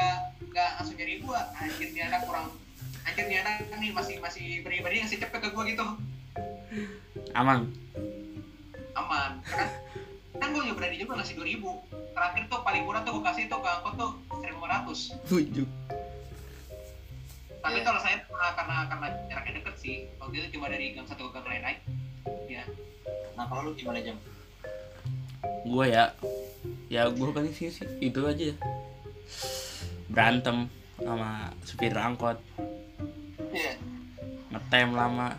nggak 0.50 0.70
langsung 0.82 0.94
nyari 0.98 1.22
gua. 1.22 1.40
Anjir 1.54 1.90
nih 1.94 2.02
anak 2.10 2.26
kurang 2.26 2.50
anjir 3.04 3.24
nih 3.28 3.38
anak 3.44 3.68
nih 3.78 3.90
masih 3.92 4.16
masih 4.18 4.64
pribadi 4.64 5.04
ngasih 5.04 5.18
cepet 5.22 5.38
ke 5.38 5.48
gua 5.54 5.62
gitu. 5.70 5.86
Aman? 7.34 7.70
Aman. 8.98 9.42
Kan 9.46 9.68
kan 10.34 10.50
gue 10.50 10.66
juga 10.66 10.82
berani 10.82 10.98
juga 10.98 11.22
ngasih 11.22 11.38
2000 11.38 11.62
terakhir 12.14 12.42
tuh 12.50 12.60
paling 12.66 12.82
murah 12.82 13.02
tuh 13.06 13.12
gue 13.18 13.24
kasih 13.26 13.46
tuh 13.46 13.62
ke 13.62 13.68
angkot 13.70 13.94
tuh 13.94 14.10
1500 14.42 15.30
tujuh 15.30 15.66
tapi 17.64 17.80
Iya. 17.80 17.86
kalau 17.88 18.00
saya 18.04 18.16
karena 18.28 18.52
karena 18.52 18.76
karena 18.92 19.06
jaraknya 19.32 19.52
deket 19.64 19.74
sih 19.80 19.96
waktu 20.20 20.34
itu 20.36 20.60
cuma 20.60 20.68
dari 20.68 20.92
gang 20.92 21.08
satu 21.08 21.32
ke 21.32 21.40
gang 21.40 21.48
lain 21.48 21.62
naik. 21.64 21.80
Ya 22.44 22.64
nah 23.34 23.48
kalau 23.48 23.66
lu 23.66 23.70
gimana 23.72 23.98
jam 24.04 24.20
gua 25.64 25.84
ya 25.88 26.04
ya 26.92 27.08
gua 27.08 27.32
paling 27.32 27.56
sih 27.56 27.72
sih 27.72 27.88
itu 28.04 28.20
aja. 28.28 28.52
Berantem 30.12 30.68
sama 31.00 31.48
supir 31.64 31.96
angkot. 31.96 32.36
Iya. 33.48 33.80
Ngetem 34.52 34.92
lama. 34.92 35.32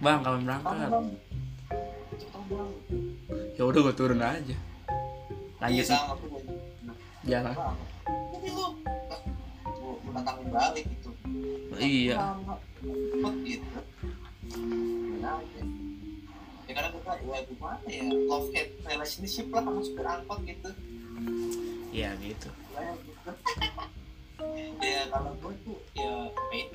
Bang 0.00 0.24
kapan 0.24 0.42
berangkat. 0.48 0.90
Ya 3.60 3.62
udah 3.68 3.80
gua 3.84 3.94
turun 3.94 4.24
aja. 4.24 4.56
Iya 4.56 4.58
lanjut 5.60 5.84
sama 5.84 6.16
tuh 6.16 6.40
jalan. 7.28 7.52
Gua 10.00 10.12
datangin 10.16 10.48
balik 10.50 10.84
gitu 10.90 11.09
iya. 11.80 12.16
Aja. 15.20 15.62
ya 16.66 16.72
karena 16.76 16.88
kita 16.94 17.12
ya 17.26 17.38
gimana 17.50 17.82
ya? 17.90 18.02
Love 18.30 18.48
hate 18.54 18.72
relationship 18.86 19.46
lah 19.50 19.62
sama 19.66 19.80
supir 19.82 20.06
angkot 20.06 20.38
gitu. 20.46 20.70
Iya 21.90 22.14
gitu. 22.22 22.48
Ya 22.76 22.92
gitu. 23.02 23.30
Ya 24.80 25.04
kalau 25.12 25.36
gue 25.36 25.52
tuh 25.68 25.76
ya 25.92 26.32
itu 26.32 26.74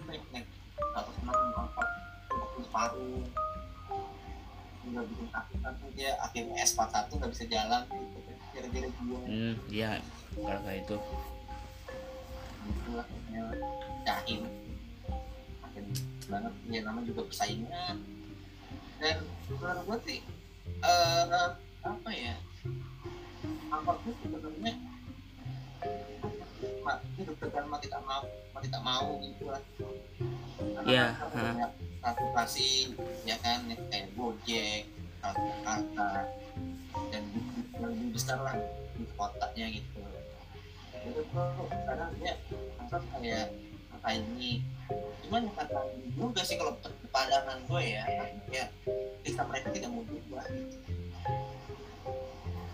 nggak 4.96 5.06
bikin 5.12 5.28
sakit 5.34 5.60
tuh 5.60 5.90
dia 5.98 6.12
akhirnya 6.22 6.56
S41 6.64 7.10
nggak 7.20 7.32
bisa 7.34 7.44
jalan 7.50 7.82
gitu 7.90 8.18
kan 8.22 8.38
gara-gara 8.54 8.88
gue 8.88 9.20
hmm 9.28 9.54
iya 9.74 9.92
kalau 10.38 10.62
kayak 10.64 10.80
itu 10.86 10.98
lah 12.96 13.06
kayaknya 13.06 13.42
jahil 14.06 14.40
makin 14.46 14.65
banget 16.28 16.54
ya 16.70 16.82
namanya 16.86 17.06
juga 17.10 17.22
persaingan. 17.30 17.96
Dan 18.96 19.18
menurut 19.52 19.82
gue 19.86 19.98
sih 20.08 20.20
eh 20.82 21.54
apa 21.86 22.10
ya 22.10 22.34
angkot 23.70 23.98
itu 24.10 24.26
sebenarnya 24.26 24.74
itu 27.18 27.22
deg-degan 27.30 27.66
mau 27.70 27.78
tidak 27.78 28.02
mau 28.06 28.24
mau 28.54 28.62
tidak 28.62 28.82
mau 28.82 29.22
gitu 29.22 29.44
lah. 29.50 29.62
Iya, 30.86 31.18
banyak 31.34 31.72
transportasi 32.02 32.94
ya 33.26 33.38
kan 33.42 33.70
kayak 33.90 34.14
gojek 34.18 34.86
kata 35.22 36.30
dan 37.10 37.24
lebih 37.82 38.14
besar 38.14 38.38
lah 38.42 38.58
di 38.98 39.06
kotanya 39.18 39.66
gitu. 39.74 40.02
Itu 41.06 41.22
tuh 41.30 41.70
kadang 41.86 42.14
dia 42.18 42.34
angkat 42.82 43.02
kayak 43.18 43.54
apa 43.94 44.08
ini 44.18 44.62
cuman 45.26 45.50
kata 45.58 45.80
juga 46.14 46.42
sih 46.46 46.56
kalau 46.62 46.78
pandangan 47.10 47.58
gue 47.66 47.82
ya 47.82 48.04
ya 48.54 48.66
sistem 49.26 49.50
mereka 49.50 49.74
tidak 49.74 49.90
mau 49.90 50.06
berubah 50.06 50.46
gitu 50.54 50.78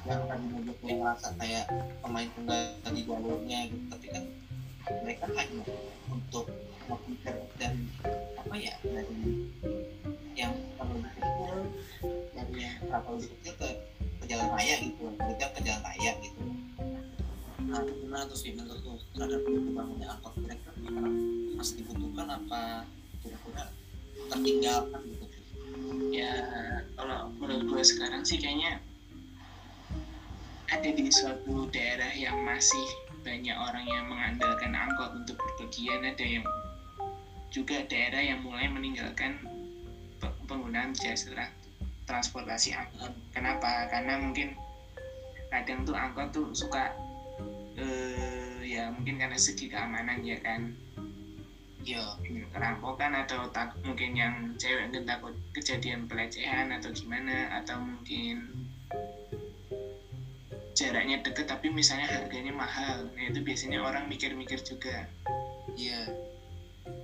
yang 0.03 0.21
tadi 0.27 0.45
gue 0.51 0.75
kayak 0.81 0.97
ngerasa 0.99 1.27
kayak 1.39 1.65
pemain 2.03 2.29
tunggal 2.35 2.59
di 2.91 3.01
jalurnya 3.07 3.59
gitu 3.71 3.85
tapi 3.87 4.05
kan 4.11 4.23
mereka 5.05 5.25
hanya 5.37 5.61
untuk 6.11 6.45
memikir 6.89 7.35
dan 7.55 7.73
apa 8.35 8.55
ya 8.59 8.73
dari 8.83 9.47
yang 10.35 10.53
terlalu 10.75 11.07
kecil 11.15 11.55
dari 12.35 12.53
yang 12.59 12.75
terlalu 12.83 13.29
kecil 13.29 13.53
ke, 13.55 13.69
ke 14.19 14.25
jalan 14.27 14.47
raya 14.51 14.75
gitu 14.81 15.03
mereka 15.15 15.45
ke 15.55 15.59
jalan 15.63 15.81
raya 15.85 16.11
gitu. 16.19 16.41
Nah 17.61 17.79
gimana 17.87 18.23
tuh 18.27 18.35
sih 18.35 18.51
menurut 18.57 18.99
terhadap 19.15 19.41
dibangunnya 19.47 20.07
angkot 20.17 20.33
mereka? 20.41 20.69
gimana 20.81 21.20
masih 21.61 21.85
dibutuhkan 21.85 22.25
apa 22.25 22.89
kira-kira 23.21 23.69
tertinggalkan 24.33 25.01
gitu? 25.13 25.25
Ya 26.09 26.33
kalau 26.97 27.29
menurut 27.37 27.69
gue 27.69 27.83
sekarang 27.85 28.25
sih 28.25 28.41
kayaknya 28.41 28.81
ada 30.73 30.89
di 30.89 31.05
suatu 31.13 31.69
daerah 31.69 32.09
yang 32.17 32.41
masih 32.41 32.81
banyak 33.21 33.53
orang 33.53 33.85
yang 33.85 34.09
mengandalkan 34.09 34.73
angkot 34.73 35.13
untuk 35.13 35.37
berpergian. 35.37 36.01
Ada 36.01 36.25
yang 36.41 36.45
juga 37.53 37.85
daerah 37.85 38.25
yang 38.25 38.41
mulai 38.41 38.65
meninggalkan 38.65 39.37
pe- 40.17 40.37
penggunaan 40.49 40.97
jasa 40.97 41.29
tra- 41.29 41.53
transportasi 42.09 42.73
angkot. 42.73 43.13
Kenapa? 43.37 43.85
Karena 43.93 44.17
mungkin 44.17 44.57
kadang 45.53 45.85
tuh 45.85 45.93
angkot 45.93 46.33
tuh 46.33 46.49
suka 46.57 46.89
eh, 47.77 48.65
ya 48.65 48.89
mungkin 48.89 49.21
karena 49.21 49.37
segi 49.37 49.69
keamanan 49.69 50.25
ya 50.25 50.41
kan 50.41 50.73
iya 51.81 52.05
kerampokan 52.51 53.11
atau 53.25 53.49
tak 53.49 53.73
mungkin 53.81 54.13
yang 54.13 54.35
cewek 54.59 54.91
mungkin 54.91 55.05
takut 55.07 55.33
kejadian 55.55 56.05
pelecehan 56.05 56.69
atau 56.75 56.93
gimana 56.93 57.61
atau 57.63 57.79
mungkin 57.81 58.51
jaraknya 60.75 61.21
deket 61.21 61.45
tapi 61.51 61.67
misalnya 61.69 62.07
harganya 62.07 62.53
mahal. 62.55 63.11
Nah 63.13 63.29
itu 63.29 63.43
biasanya 63.43 63.83
orang 63.83 64.07
mikir-mikir 64.07 64.63
juga. 64.63 65.05
Iya. 65.75 66.09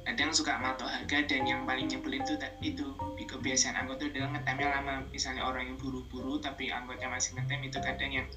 Kadang 0.08 0.32
suka 0.32 0.56
matok 0.58 0.88
harga 0.88 1.28
dan 1.28 1.44
yang 1.46 1.68
paling 1.68 1.92
nyebelin 1.92 2.24
ta- 2.24 2.56
itu. 2.64 2.96
Kebiasaan 3.28 3.76
angkot 3.76 4.00
itu 4.00 4.18
adalah 4.18 4.40
ngetemnya 4.40 4.68
lama. 4.72 4.96
Misalnya 5.12 5.44
orang 5.46 5.68
yang 5.68 5.78
buru-buru 5.78 6.40
tapi 6.40 6.72
angkotnya 6.72 7.12
masih 7.12 7.36
ngetem 7.36 7.60
itu 7.68 7.78
kadang 7.84 8.12
yang 8.16 8.28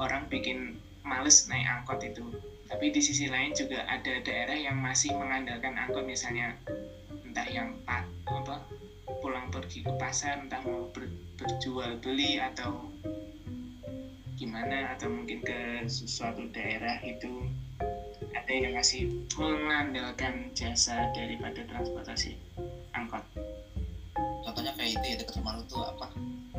orang 0.00 0.24
bikin 0.32 0.80
males 1.04 1.44
naik 1.46 1.68
angkot 1.68 2.00
itu 2.00 2.24
tapi 2.74 2.90
di 2.90 2.98
sisi 2.98 3.30
lain 3.30 3.54
juga 3.54 3.86
ada 3.86 4.18
daerah 4.18 4.58
yang 4.58 4.74
masih 4.82 5.14
mengandalkan 5.14 5.78
angkot 5.78 6.02
misalnya 6.02 6.58
entah 7.22 7.46
yang 7.46 7.70
pak 7.86 8.02
apa 8.26 8.66
pulang 9.22 9.46
pergi 9.46 9.86
ke 9.86 9.94
pasar 9.94 10.42
entah 10.42 10.58
mau 10.66 10.90
ber- 10.90 11.14
berjual 11.38 11.94
beli 12.02 12.42
atau 12.42 12.90
gimana 14.34 14.90
atau 14.90 15.06
mungkin 15.06 15.46
ke 15.46 15.86
sesuatu 15.86 16.50
daerah 16.50 16.98
itu 17.06 17.46
ada 18.34 18.50
yang 18.50 18.74
masih 18.74 19.06
mengandalkan 19.38 20.50
jasa 20.58 21.14
daripada 21.14 21.62
transportasi 21.70 22.34
angkot. 22.90 23.22
Contohnya 24.42 24.74
kayak 24.74 24.98
itu 24.98 25.06
ya 25.14 25.16
dekat 25.22 25.38
rumah 25.38 25.62
lu 25.62 25.64
tuh 25.70 25.86
apa 25.86 26.10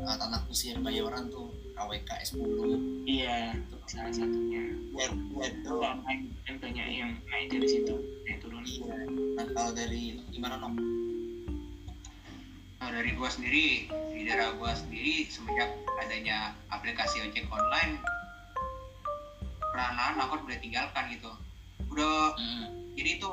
uh, 0.06 0.18
tanah 0.22 0.42
kusir 0.46 0.78
bayoran 0.86 1.28
tuh 1.34 1.50
KWK 1.74 2.10
S10 2.22 2.78
iya 3.10 3.58
salah 3.90 4.14
satunya. 4.14 4.74
Buat 4.94 5.12
buat 5.34 5.52
itu 5.52 5.66
tuh 5.66 5.82
kan 5.82 6.56
banyak 6.62 6.88
yang 6.88 7.12
naik 7.28 7.52
dari 7.52 7.68
situ 7.68 7.96
naik 8.26 8.40
turun. 8.40 8.64
Iya 8.64 8.96
nah 9.36 9.46
kalau 9.52 9.72
dari 9.74 10.22
gimana 10.30 10.62
nom? 10.62 10.78
Nah, 12.76 12.94
dari 12.94 13.18
gua 13.18 13.34
sendiri 13.34 13.90
di 13.90 14.22
daerah 14.30 14.54
gua 14.62 14.78
sendiri 14.78 15.26
semenjak 15.26 15.74
adanya 15.98 16.54
aplikasi 16.70 17.26
ojek 17.26 17.50
online 17.50 17.98
peranan 19.74 20.22
angkot 20.22 20.46
udah 20.46 20.60
tinggalkan 20.62 21.10
gitu. 21.12 21.32
Udah 21.90 22.38
hmm. 22.38 22.94
jadi 22.94 23.20
itu 23.20 23.30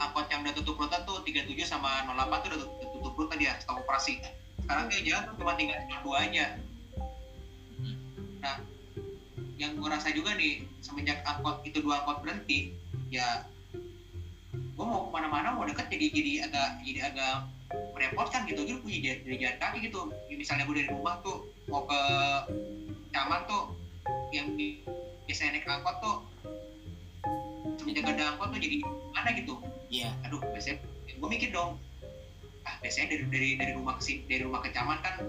angkot 0.00 0.26
yang 0.32 0.42
udah 0.42 0.54
tutup 0.58 0.80
rute 0.80 0.98
tuh 1.06 1.22
37 1.22 1.54
sama 1.62 2.02
08 2.08 2.42
tuh 2.42 2.48
udah 2.50 2.60
tutup, 2.66 2.88
tutup 2.98 3.14
rute 3.14 3.34
dia 3.38 3.54
stop 3.62 3.78
operasi 3.84 4.18
sekarang 4.68 4.84
kayak 4.92 5.04
jalan 5.08 5.22
tuh 5.24 5.34
cuma 5.40 5.52
tinggal 5.56 5.80
dua 6.04 6.16
aja 6.28 6.44
nah 8.44 8.56
yang 9.56 9.72
gue 9.80 9.88
rasa 9.88 10.12
juga 10.12 10.36
nih 10.36 10.68
semenjak 10.84 11.24
angkot 11.24 11.64
itu 11.64 11.80
dua 11.80 12.04
angkot 12.04 12.20
berhenti 12.20 12.76
ya 13.08 13.48
gue 14.52 14.84
mau 14.84 15.08
ke 15.08 15.10
mana-mana 15.10 15.56
mau 15.56 15.64
deket 15.64 15.88
jadi 15.88 16.06
jadi 16.12 16.32
agak 16.52 16.68
jadi 16.84 17.00
agak 17.10 17.34
merepotkan 17.98 18.46
gitu. 18.48 18.62
Gitu 18.64 18.78
punya 18.80 18.98
jalan, 19.02 19.18
jadi 19.26 19.36
jalan 19.42 19.56
kaki 19.58 19.78
gitu. 19.90 20.00
Misalnya 20.30 20.64
gue 20.70 20.76
dari 20.78 20.88
rumah 20.88 21.20
tuh 21.20 21.50
mau 21.66 21.84
ke 21.84 22.00
caman 23.12 23.42
tuh 23.50 23.74
yang 24.30 24.54
di 24.54 24.80
biasanya 25.26 25.58
naik 25.58 25.68
angkot 25.68 25.96
tuh 26.00 26.16
semenjak 27.76 28.06
ada 28.06 28.36
angkot 28.36 28.54
tuh 28.54 28.60
jadi 28.62 28.76
mana 29.12 29.30
gitu. 29.34 29.54
Iya. 29.90 30.14
Aduh 30.28 30.40
biasanya 30.54 30.78
gue 31.18 31.28
mikir 31.28 31.50
dong 31.50 31.76
ah 32.68 32.76
biasanya 32.84 33.16
dari 33.16 33.24
dari 33.32 33.50
dari 33.56 33.72
rumah 33.72 33.96
ke 33.96 34.04
dari 34.28 34.44
rumah 34.44 34.60
ke 34.60 34.68
caman 34.76 35.00
kan 35.00 35.24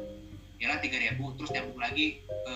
ya 0.60 0.76
tiga 0.84 1.00
ribu 1.00 1.32
terus 1.40 1.56
nyambung 1.56 1.80
lagi 1.80 2.20
ke 2.28 2.56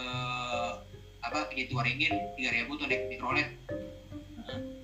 apa 1.23 1.47
tiga 1.55 1.79
ringin 1.87 2.11
tiga 2.35 2.51
ribu 2.51 2.75
tuh 2.75 2.91
naik 2.91 3.07
mikrolet 3.07 3.47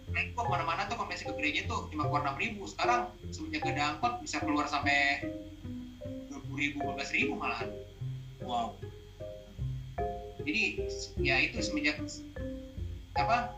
nah 0.10 0.24
kok 0.26 0.42
ke 0.42 0.50
mana-mana 0.50 0.88
tuh 0.90 0.98
kalau 0.98 1.12
ke 1.12 1.34
gereja 1.38 1.62
tuh 1.70 1.86
cuma 1.94 2.10
keluar 2.10 2.26
enam 2.26 2.38
ribu. 2.40 2.66
Sekarang 2.66 3.14
semenjak 3.30 3.62
ada 3.70 3.94
angkot 3.94 4.26
bisa 4.26 4.42
keluar 4.42 4.66
sampai 4.66 5.22
dua 6.32 6.40
puluh 6.50 6.58
ribu 6.58 6.82
dua 6.82 6.98
belas 6.98 7.14
ribu 7.14 7.38
malahan. 7.38 7.70
Wow. 8.42 8.74
Jadi 10.42 10.82
ya 11.22 11.38
itu 11.46 11.62
semenjak 11.62 12.02
apa 13.14 13.54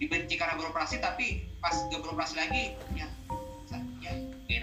dibenci 0.00 0.34
karena 0.34 0.58
beroperasi 0.58 0.98
tapi 0.98 1.46
pas 1.62 1.76
gak 1.88 2.00
beroperasi 2.00 2.34
lagi 2.36 2.76
ya 2.96 3.06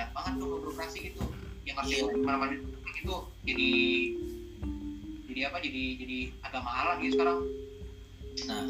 enak 0.04 0.12
banget 0.12 0.34
tuh 0.44 0.48
beroperasi 0.60 0.98
gitu. 1.08 1.24
Yang 1.64 1.76
harus 1.80 1.90
Iya. 1.96 2.04
ke 2.12 2.18
mana-mana 2.20 2.54
itu 2.60 3.16
jadi 3.48 3.72
jadi 5.32 5.40
apa 5.48 5.58
jadi 5.64 5.84
jadi 6.04 6.18
agak 6.44 6.62
mahal 6.62 6.86
lagi 7.00 7.08
sekarang. 7.16 7.40
Nah 8.52 8.64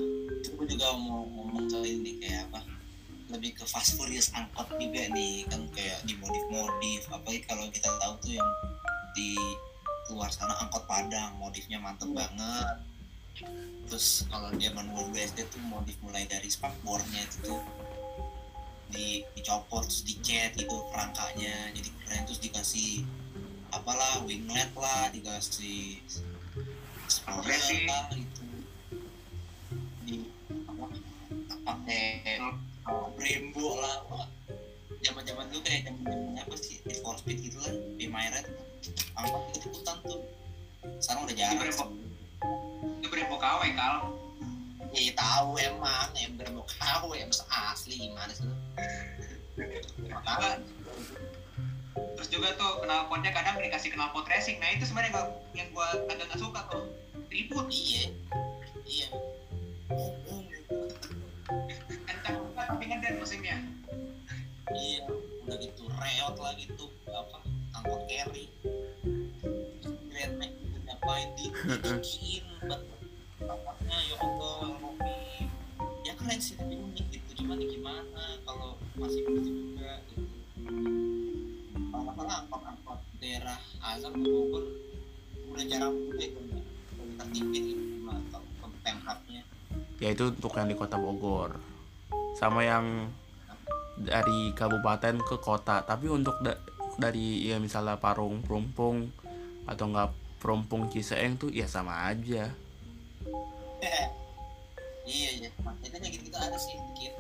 gue 0.54 0.66
juga 0.70 0.88
mau 1.02 1.26
ngomong 1.26 1.66
soal 1.66 1.90
ini 1.90 2.22
kayak 2.22 2.54
apa 2.54 2.62
lebih 3.34 3.58
ke 3.58 3.66
fast 3.66 3.98
furious 3.98 4.30
angkot 4.38 4.70
juga 4.78 5.10
nih 5.10 5.42
kan 5.50 5.66
kayak 5.74 6.06
dimodif 6.06 6.46
modif 6.54 7.02
apalagi 7.10 7.42
kalau 7.50 7.66
kita 7.74 7.90
tahu 7.98 8.14
tuh 8.22 8.32
yang 8.38 8.50
di 9.18 9.34
luar 10.14 10.30
sana 10.30 10.54
angkot 10.62 10.86
Padang 10.86 11.34
modifnya 11.42 11.82
mantep 11.82 12.14
banget. 12.14 12.78
Terus 13.90 14.30
kalau 14.30 14.54
dia 14.54 14.70
manual 14.78 15.10
BSD 15.10 15.50
tuh 15.50 15.62
modif 15.66 15.98
mulai 16.06 16.30
dari 16.30 16.46
spakbornya 16.46 17.26
itu 17.26 17.50
tuh 17.50 17.60
di 18.94 19.26
dicopot 19.34 19.84
terus 19.84 20.06
dicat 20.06 20.54
gitu 20.54 20.78
kerangkanya 20.94 21.74
jadi 21.74 21.90
keren 22.06 22.22
terus 22.30 22.40
dikasih 22.40 23.04
apalah 23.74 24.22
winglet 24.24 24.70
lah 24.78 25.10
dikasih 25.10 25.98
spoiler 27.10 27.46
Racing. 27.46 27.86
lah 27.90 28.06
gitu. 28.14 28.44
Di 30.06 30.16
apa 30.70 30.86
pakai 31.64 32.38
Brembo 33.18 33.80
lah 33.80 33.98
Wah, 34.12 34.28
zaman-zaman 35.02 35.50
dulu 35.50 35.62
kayak 35.66 35.90
zaman-zaman 35.90 36.38
apa 36.38 36.56
sih? 36.60 36.78
Need 36.86 37.00
for 37.02 37.16
Speed 37.18 37.38
gitu 37.42 37.58
kan 37.62 37.76
di 37.98 38.06
Myred 38.10 38.46
angkot 39.18 39.42
ikut 39.58 39.74
ikutan 39.74 39.98
tuh. 40.06 40.22
Sekarang 41.00 41.26
udah 41.26 41.36
jarang 41.36 41.64
itu 41.64 43.08
berembo 43.08 43.38
KW 43.40 43.62
kal 43.78 43.96
ya 44.94 45.14
tahu 45.18 45.58
emang 45.58 46.14
yang 46.14 46.38
Brembo 46.38 46.62
KW 46.70 47.18
yang 47.18 47.32
asli 47.50 47.98
gimana 47.98 48.30
sih? 48.30 48.46
Terus 52.14 52.30
juga 52.30 52.54
tuh 52.56 52.86
knalpotnya 52.86 53.34
kadang 53.34 53.58
dikasih 53.58 53.94
knalpot 53.98 54.26
racing. 54.30 54.62
Nah 54.62 54.70
itu 54.74 54.86
sebenarnya 54.86 55.12
gua- 55.18 55.34
yang 55.58 55.68
gua 55.74 55.88
agak 56.10 56.30
gak 56.30 56.40
suka 56.40 56.62
tuh. 56.70 56.86
Ribut. 57.34 57.66
Iya 57.74 58.14
iya. 58.86 59.08
Kencang 62.06 62.36
banget 62.54 62.68
tapi 62.70 62.84
ngeden 62.90 63.16
mesinnya 63.22 63.58
iya 64.74 65.06
udah 65.44 65.58
gitu 65.60 65.86
reot 66.00 66.36
lagi 66.40 66.66
tuh 66.80 66.90
apa 67.12 67.38
angkot 67.78 68.02
carry. 68.10 68.48
Grand 70.10 70.34
Max 70.40 70.52
gitu 70.56 70.78
ngapain 70.88 71.30
di 71.36 71.46
dibikin 71.52 72.46
ya 73.90 74.16
Allah 74.22 74.58
ya 76.04 76.14
keren 76.16 76.40
sih 76.40 76.56
tapi 76.60 76.76
unik 76.76 77.06
gitu. 77.12 77.30
Cuman 77.44 77.60
ya 77.60 77.68
gimana 77.68 78.24
kalau 78.48 78.80
masih 78.96 79.22
begitu 79.28 79.50
juga 79.74 80.00
gitu. 80.12 80.24
Kalau 81.92 82.04
masalah 82.08 82.36
angkot-angkot 82.46 83.00
daerah 83.20 83.58
Azam 83.84 84.16
Bogor 84.20 84.66
udah 85.54 85.66
jarang 85.70 85.94
juga 86.10 86.26
udah 86.34 86.64
tertipin 87.22 87.64
gitu 87.70 88.10
atau 88.10 88.42
pemkapnya 88.82 89.42
ya 90.02 90.10
itu 90.12 90.34
untuk 90.36 90.54
yang 90.60 90.68
di 90.68 90.76
kota 90.76 91.00
Bogor. 91.00 91.56
Sama 92.36 92.66
yang 92.66 93.08
dari 93.96 94.52
kabupaten 94.52 95.22
ke 95.24 95.40
kota. 95.40 95.86
Tapi 95.86 96.12
untuk 96.12 96.36
da- 96.44 96.60
dari 97.00 97.48
ya 97.48 97.58
misalnya 97.58 97.96
Parung 97.98 98.44
Perumpung 98.44 99.10
atau 99.64 99.86
enggak 99.88 100.12
Perumpung 100.44 100.92
Ciseeng 100.92 101.40
tuh 101.40 101.48
ya 101.56 101.64
sama 101.72 102.12
aja 102.12 102.52
iya 105.18 105.30
iya. 105.38 105.50
Makanya 105.62 105.98
kayak 106.00 106.14
gitu, 106.16 106.32
gitu 106.32 106.38
ada 106.40 106.58
sih 106.60 106.76
dikit 106.94 107.14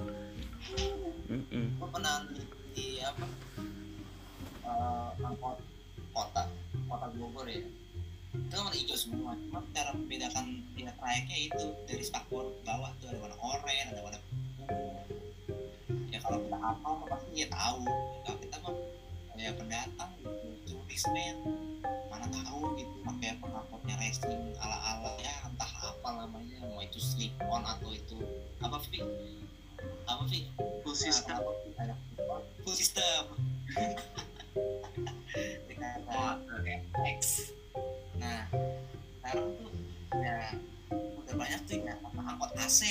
Mm-mm. 1.33 1.65
gue 1.75 1.89
pernah 1.91 2.23
di, 2.31 2.43
di 2.75 2.87
apa? 3.03 3.25
Eh, 4.63 5.09
angkot 5.27 5.57
kota. 6.13 6.43
Kota 6.87 7.07
Bogor 7.17 7.47
ya. 7.49 7.63
Itu 8.33 8.53
warna 8.53 8.71
hijau 8.73 8.97
semua. 8.97 9.33
Cuma 9.49 9.59
cara 9.73 9.91
membedakan 9.97 10.61
ya 10.77 10.91
trayeknya 10.95 11.37
itu 11.51 11.65
dari 11.89 12.03
spakbor 12.05 12.53
bawah 12.63 12.91
tuh 13.01 13.11
ada 13.11 13.19
warna 13.19 13.37
oranye 13.41 13.83
ada 13.91 14.01
warna 14.05 14.19
ungu. 14.61 15.03
Ya 16.13 16.17
kalau 16.21 16.39
kita 16.47 16.57
apa 16.57 16.89
pasti 17.11 17.31
ya 17.35 17.47
tahu. 17.51 17.83
Kalau 18.23 18.37
kita 18.39 18.55
mah 18.63 18.75
kayak 19.35 19.53
pendatang 19.59 20.11
gitu 20.21 20.47
turis 20.69 21.03
men. 21.11 21.37
Mana 22.07 22.25
tahu 22.29 22.77
gitu 22.79 22.93
pakai 23.03 23.35
apa 23.35 23.45
angkotnya 23.51 23.95
racing 23.99 24.41
ala 24.63 24.77
ala 24.79 25.02
ya 25.02 25.02
namanya? 26.17 26.57
Mau 26.67 26.81
itu 26.81 26.99
slip 27.01 27.33
on 27.49 27.63
atau 27.65 27.89
itu 27.93 28.17
apa 28.61 28.77
Vi 28.91 29.01
apa 30.07 30.23
Vi 30.29 30.47
full 30.83 30.95
system. 30.95 31.39
full 32.63 32.77
system. 32.81 33.23
Dengan 35.65 35.97
X. 37.03 37.51
Nah 38.21 38.47
sekarang 39.23 39.49
tuh 39.57 39.71
ya 40.19 40.37
udah 40.93 41.33
banyak 41.39 41.59
tuh 41.65 41.79
ya 41.81 41.95
angkot 42.03 42.51
AC 42.59 42.81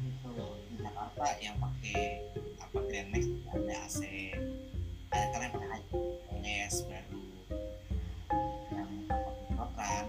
itu 0.00 0.34
di 0.70 0.74
Jakarta 0.80 1.26
yang 1.42 1.58
pakai 1.58 2.22
apa 2.62 2.78
Grand 2.88 3.08
Max 3.12 3.24
ada 3.50 3.74
AC 3.84 3.98
ada 5.10 5.36
yang 5.42 5.52
pakai 5.58 5.80
HIS 6.40 6.74
baru. 6.86 7.22
Yang 8.72 8.90
Mikron 9.50 10.06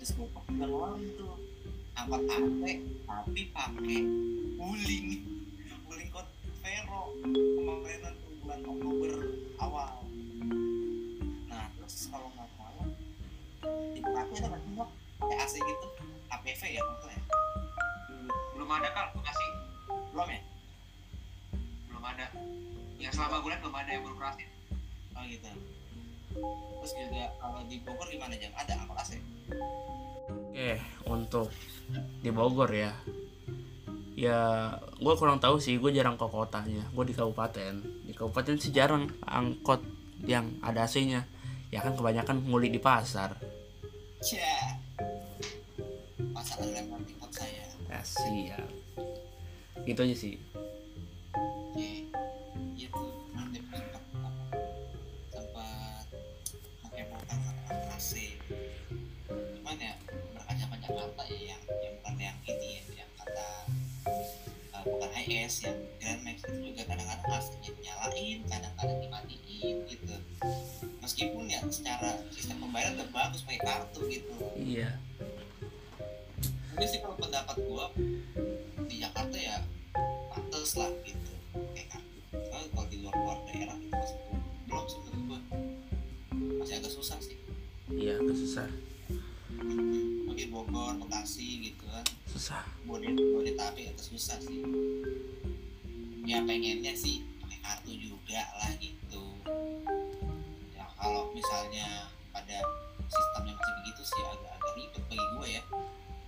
terus 0.00 0.16
gue 0.16 0.32
doang 0.56 0.96
tuh 1.20 1.36
angkot 1.92 2.24
AC 2.24 2.80
tapi 3.04 3.52
pakai 3.52 4.00
wuling 4.56 5.28
wuling 5.84 6.08
kot 6.08 6.24
Vero 6.64 7.12
kemarin 7.20 8.08
tuh 8.16 8.32
bulan 8.40 8.60
Oktober 8.64 9.12
awal. 9.60 10.00
Nah 11.52 11.68
terus 11.76 12.08
kalau 12.08 12.32
nggak 12.32 12.48
salah 12.56 12.88
di 13.92 14.00
Bekasi 14.00 14.40
ada 14.40 14.56
nggak 14.56 14.88
pakai 15.20 15.36
AC 15.36 15.54
gitu. 15.60 15.86
APV 16.32 16.60
ya 16.64 16.80
maksudnya. 16.80 17.20
Belum 18.56 18.70
ada 18.72 18.88
kal 18.96 19.06
bekasi 19.20 19.46
belum 20.16 20.28
ya? 20.32 20.40
Belum 21.92 22.04
ada. 22.08 22.26
Yang 22.96 23.20
selama 23.20 23.44
bulan 23.44 23.58
belum 23.60 23.76
ada 23.76 23.90
yang 23.92 24.02
beroperasi 24.08 24.48
oh 25.12 25.22
gitu. 25.28 25.50
Terus 26.80 26.92
juga 26.96 27.36
kalau 27.36 27.60
di 27.68 27.76
Bogor 27.84 28.08
gimana 28.08 28.32
jam 28.40 28.56
ada 28.56 28.80
angkot 28.80 28.96
AC 28.96 29.20
Oke, 30.50 30.76
untuk 31.08 31.48
di 32.20 32.30
Bogor 32.30 32.70
ya. 32.70 32.92
Ya, 34.20 34.76
gue 35.00 35.14
kurang 35.16 35.40
tahu 35.40 35.56
sih, 35.56 35.80
gue 35.80 35.90
jarang 35.96 36.20
ke 36.20 36.26
kotanya. 36.28 36.84
Gue 36.92 37.08
di 37.08 37.16
kabupaten. 37.16 37.80
Di 38.04 38.12
kabupaten 38.12 38.60
sih 38.60 38.68
jarang 38.68 39.08
angkot 39.24 39.80
yang 40.28 40.60
ada 40.60 40.84
AC-nya. 40.84 41.24
Ya 41.72 41.80
kan 41.80 41.96
kebanyakan 41.96 42.44
nguli 42.44 42.68
di 42.68 42.82
pasar. 42.82 43.38
ya 44.20 44.76
pasar 46.36 46.60
tingkat 46.60 47.30
saya 47.32 47.64
Ya 47.88 48.00
siap. 48.04 48.68
Gitu 49.88 50.00
aja 50.04 50.16
sih. 50.16 50.36
Ya 61.28 61.54
yang 61.54 61.62
yang 61.82 61.94
bukan 62.00 62.14
yang 62.18 62.38
ini 62.46 62.68
ya 62.78 62.82
yang 63.04 63.10
kata 63.18 63.48
uh, 64.74 64.82
bukan 64.86 65.10
HS 65.12 65.54
yang 65.68 65.76
Grand 66.00 66.20
Max 66.24 66.36
itu 66.46 66.58
juga 66.72 66.82
kadang-kadang 66.88 67.28
AC-nya 67.30 67.70
dinyalain 67.76 68.38
kadang-kadang 68.48 68.98
dimatiin 69.04 69.76
gitu 69.88 70.14
meskipun 71.00 71.44
ya 71.48 71.60
secara 71.68 72.10
sistem 72.32 72.56
pembayaran 72.64 72.96
udah 72.96 73.08
bagus 73.12 73.40
pakai 73.44 73.60
kartu 73.60 74.00
gitu 74.08 74.32
Iya. 74.56 74.90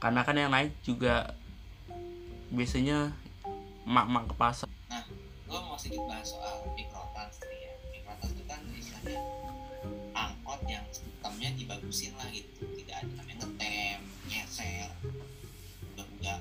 Karena 0.03 0.27
kan 0.27 0.35
yang 0.35 0.51
naik 0.51 0.75
juga 0.83 1.31
biasanya 2.51 3.15
mak-mak 3.87 4.27
ke 4.27 4.35
pasar. 4.35 4.67
gue 5.47 5.61
mau 5.63 5.79
sedikit 5.79 6.03
bahas 6.11 6.27
soal 6.27 6.67
mikrotrans 6.75 7.39
ya. 7.39 7.71
Mikrotrans 7.95 8.35
itu 8.35 8.43
kan 8.51 8.59
istilahnya 8.75 9.23
angkot 10.11 10.59
yang 10.67 10.83
sistemnya 10.91 11.55
dibagusin 11.55 12.19
lah 12.19 12.27
gitu. 12.35 12.67
Tidak 12.83 12.99
ada 12.99 13.13
namanya 13.15 13.47
ngetem 13.47 14.01
nyeser 14.27 14.91
ugal-ugal 15.95 16.39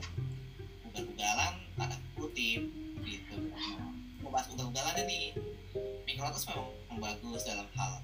ugal-ugalan 0.89 1.53
tanda 1.77 1.97
kutip 2.17 2.65
gitu. 3.05 3.35
Nah, 3.45 3.93
mau 4.25 4.33
bahas 4.33 4.49
ugal-ugalannya 4.57 5.05
nih 5.05 5.37
mikrotrans 6.09 6.49
memang 6.49 6.97
bagus 6.97 7.45
dalam 7.45 7.69
hal 7.77 8.01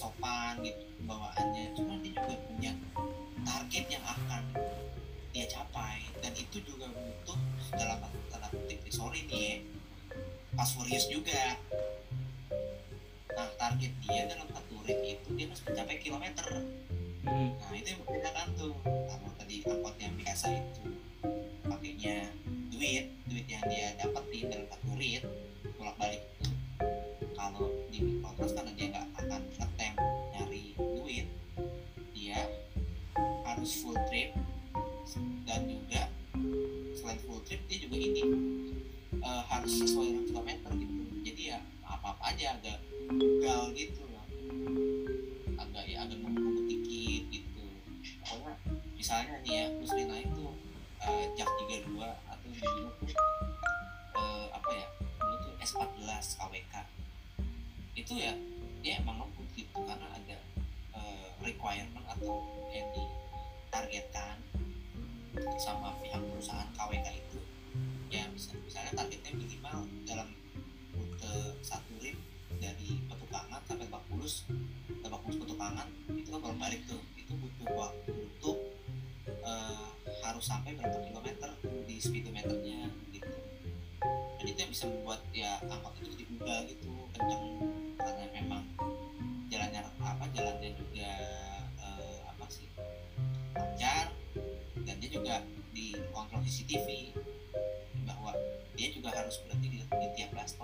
sopan 0.00 0.56
gitu 0.64 0.80
bawaannya 1.04 1.76
cuma 1.76 2.00
dia 2.00 2.16
juga 2.16 2.36
punya 2.48 2.72
target 3.44 3.84
yang 3.92 4.04
akan 4.08 4.42
dia 5.36 5.44
capai. 5.44 6.00
Dan 6.24 6.32
itu 6.40 6.64
juga 6.64 6.88
butuh 6.88 7.38
dalam 7.76 8.00
tanda 8.32 8.48
kutip 8.48 8.80
sorry 8.88 9.28
nih 9.28 9.40
ya 9.44 9.54
pasfurious 10.56 11.04
juga. 11.12 11.60
Nah 13.36 13.48
target 13.60 13.92
dia 14.08 14.24
dalam 14.24 14.48
satu 14.48 14.74
ring 14.88 15.04
itu 15.04 15.28
dia 15.36 15.46
harus 15.52 15.62
mencapai 15.68 16.00
kilometer. 16.00 16.48
Hmm. 17.20 17.52
nah 17.52 17.76
itu 17.76 17.92
yang 17.92 18.00
membedakan 18.00 18.48
tuh 18.56 18.72
kalau 18.80 19.30
tadi 19.36 19.60
angkot 19.68 19.94
yang 20.00 20.14
biasa 20.16 20.46
itu. 20.56 20.82
Pakainya 21.68 22.16
duit 22.72 23.12
duit 23.28 23.46
yang 23.46 23.62
dia 23.68 23.92
dapetin 24.00 24.48
dalam 24.48 24.66
satu 24.72 24.96
ring 24.96 25.20
bolak 25.76 25.96
balik 26.00 26.22
kalau 27.36 27.72
di 27.88 27.98
mikrotrans 28.04 28.52
karena 28.52 28.72
dia 28.76 28.86
nggak 28.92 29.06
akan 29.16 29.40
harus 33.60 33.84
full 33.84 33.98
trip. 34.08 34.32
Dan 35.44 35.68
juga 35.68 36.08
selain 36.96 37.20
full 37.28 37.44
trip 37.44 37.60
dia 37.68 37.84
juga 37.84 38.00
ini 38.00 38.24
eh, 39.20 39.42
harus 39.52 39.72
sesuai 39.84 40.16
dengan 40.16 40.24
kilometer 40.32 40.70
gitu. 40.80 41.00
Jadi 41.28 41.42
ya 41.52 41.60
apa 41.84 42.16
apa 42.16 42.22
aja 42.32 42.56
agak 42.56 42.80
gagal 43.12 43.62
gitu 43.76 44.00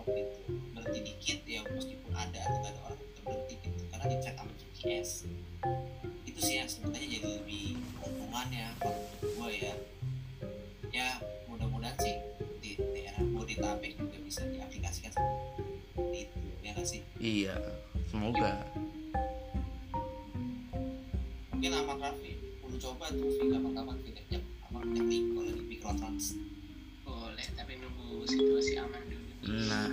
stop 0.07 0.15
gitu. 0.15 0.39
Berhenti 0.71 1.01
dikit 1.03 1.39
ya 1.43 1.61
meskipun 1.67 2.13
ada 2.15 2.39
atau 2.39 2.59
gak 2.63 2.71
ada 2.71 2.81
orang 2.87 2.99
tetap 3.03 3.23
berhenti 3.27 3.55
gitu. 3.59 3.83
Karena 3.91 4.05
di 4.07 4.17
track 4.23 4.37
sama 4.39 4.53
GPS 4.63 5.11
itu 6.23 6.41
sih 6.45 6.55
yang 6.63 6.69
sebenarnya 6.71 7.09
jadi 7.11 7.29
lebih 7.43 7.67
keuntungannya 7.99 8.67
kalau 8.79 9.01
menurut 9.03 9.31
gue 9.35 9.51
ya. 9.59 9.75
Ya 10.95 11.09
mudah-mudahan 11.51 11.97
sih 11.99 12.15
di 12.63 12.79
daerah 12.79 13.21
Bodetabek 13.35 13.99
juga 13.99 14.17
bisa 14.23 14.47
diaplikasikan 14.47 15.11
seperti 15.11 16.31
itu 16.31 16.39
ya 16.63 16.71
nggak 16.73 16.87
sih? 16.87 17.03
Iya, 17.19 17.57
semoga. 18.09 18.63
mungkin 21.57 21.73
aman 21.73 21.97
Raffi 21.99 22.37
perlu 22.61 22.77
coba 22.77 23.09
tuh 23.17 23.33
sih 23.33 23.49
kapan-kapan 23.49 23.97
tidak 24.05 24.25
jam 24.29 24.43
apa 24.69 24.85
teknik 24.93 25.25
kalau 25.33 25.53
di 25.57 25.65
mikrotrans 25.65 26.37
boleh 27.01 27.49
tapi 27.57 27.81
nunggu 27.81 28.29
situasi 28.29 28.77
aman 28.77 29.01
dulu 29.09 29.16
Nah, 29.47 29.87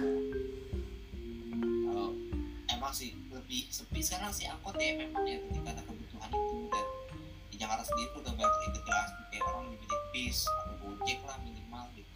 kalau 1.86 2.10
emang 2.74 2.90
masih 2.90 3.14
lebih 3.30 3.70
sepi 3.70 4.02
sekarang 4.02 4.34
sih 4.34 4.50
angkot 4.50 4.74
ya 4.82 4.98
memang 4.98 5.30
ya 5.30 5.38
ketika 5.46 5.78
ada 5.78 5.84
kebutuhan 5.86 6.30
itu 6.34 6.58
dan 6.74 6.86
di 7.54 7.56
Jakarta 7.62 7.86
sendiri 7.86 8.10
tuh 8.18 8.20
udah 8.26 8.34
banyak 8.34 8.50
terintegrasi 8.50 9.14
kayak 9.30 9.46
orang 9.46 9.66
lebih 9.70 9.90
bis 10.10 10.50
atau 10.50 10.74
gojek 10.82 11.22
lah 11.30 11.38
minimal 11.46 11.86
gitu. 11.94 12.14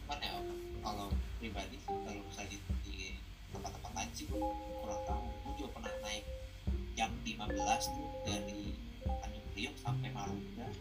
Cuman 0.00 0.16
ya 0.24 0.32
kalau 0.80 1.12
pribadi 1.36 1.76
sih 1.76 1.92
kalau 1.92 2.22
misalnya 2.24 2.56
di, 2.88 3.20
tempat-tempat 3.52 3.92
lain 4.00 4.10
sih 4.16 4.24
kurang 4.32 5.02
tahu. 5.04 5.24
Gue 5.44 5.52
juga 5.60 5.68
pernah 5.76 5.92
naik 6.08 6.24
jam 6.96 7.12
15 7.20 7.36
tuh 7.84 8.08
dari 8.24 8.72
Tanjung 9.04 9.46
Priok 9.52 9.76
sampai 9.76 10.08
Marunda. 10.08 10.72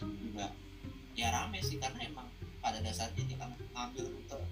Juga 0.00 0.48
ya 1.12 1.28
rame 1.28 1.60
sih 1.60 1.76
karena 1.76 2.08
emang 2.08 2.24
pada 2.66 2.82
dasarnya 2.82 3.38
kan 3.38 3.54
ngambil 3.54 4.10
rute 4.10 4.42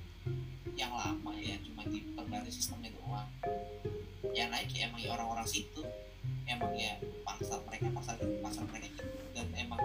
yang 0.78 0.94
lama 0.94 1.34
ya 1.34 1.58
cuma 1.66 1.82
diperbarui 1.82 2.46
sistemnya 2.46 2.94
doang. 2.94 3.26
Yang 4.30 4.48
naik 4.54 4.70
ya 4.70 4.86
emang 4.86 5.02
ya 5.02 5.10
orang-orang 5.18 5.42
situ. 5.50 5.82
Emang 6.46 6.70
ya 6.78 6.94
pasar 7.26 7.58
mereka 7.66 7.90
pasar 7.90 8.14
pasar 8.38 8.62
mereka 8.70 9.02
gitu. 9.02 9.26
Dan 9.34 9.50
emang 9.58 9.82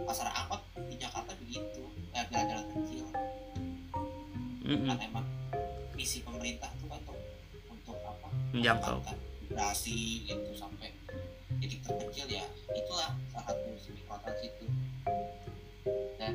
pasar 0.00 0.32
angkot 0.32 0.64
di 0.88 0.96
Jakarta 0.96 1.36
begitu 1.36 1.84
ya 2.16 2.24
jalan-jalan 2.32 2.66
kecil. 2.72 3.04
Mm-mm. 4.64 4.88
kan 4.88 4.96
emang 5.04 5.26
misi 5.92 6.24
pemerintah 6.24 6.72
tuh 6.80 6.88
kan 6.88 7.04
untuk 7.04 7.20
untuk 7.68 7.96
apa? 8.00 8.32
Menjangkau. 8.56 8.96
Mengembangkan 8.96 9.18
migrasi 9.44 10.24
itu 10.24 10.50
sampai 10.56 10.88
titik 11.60 11.84
terkecil 11.84 12.32
ya 12.32 12.48
itulah 12.72 13.12
salah 13.28 13.52
satu 13.52 13.76
semi 13.76 14.00
kota 14.08 14.32
situ 14.40 14.64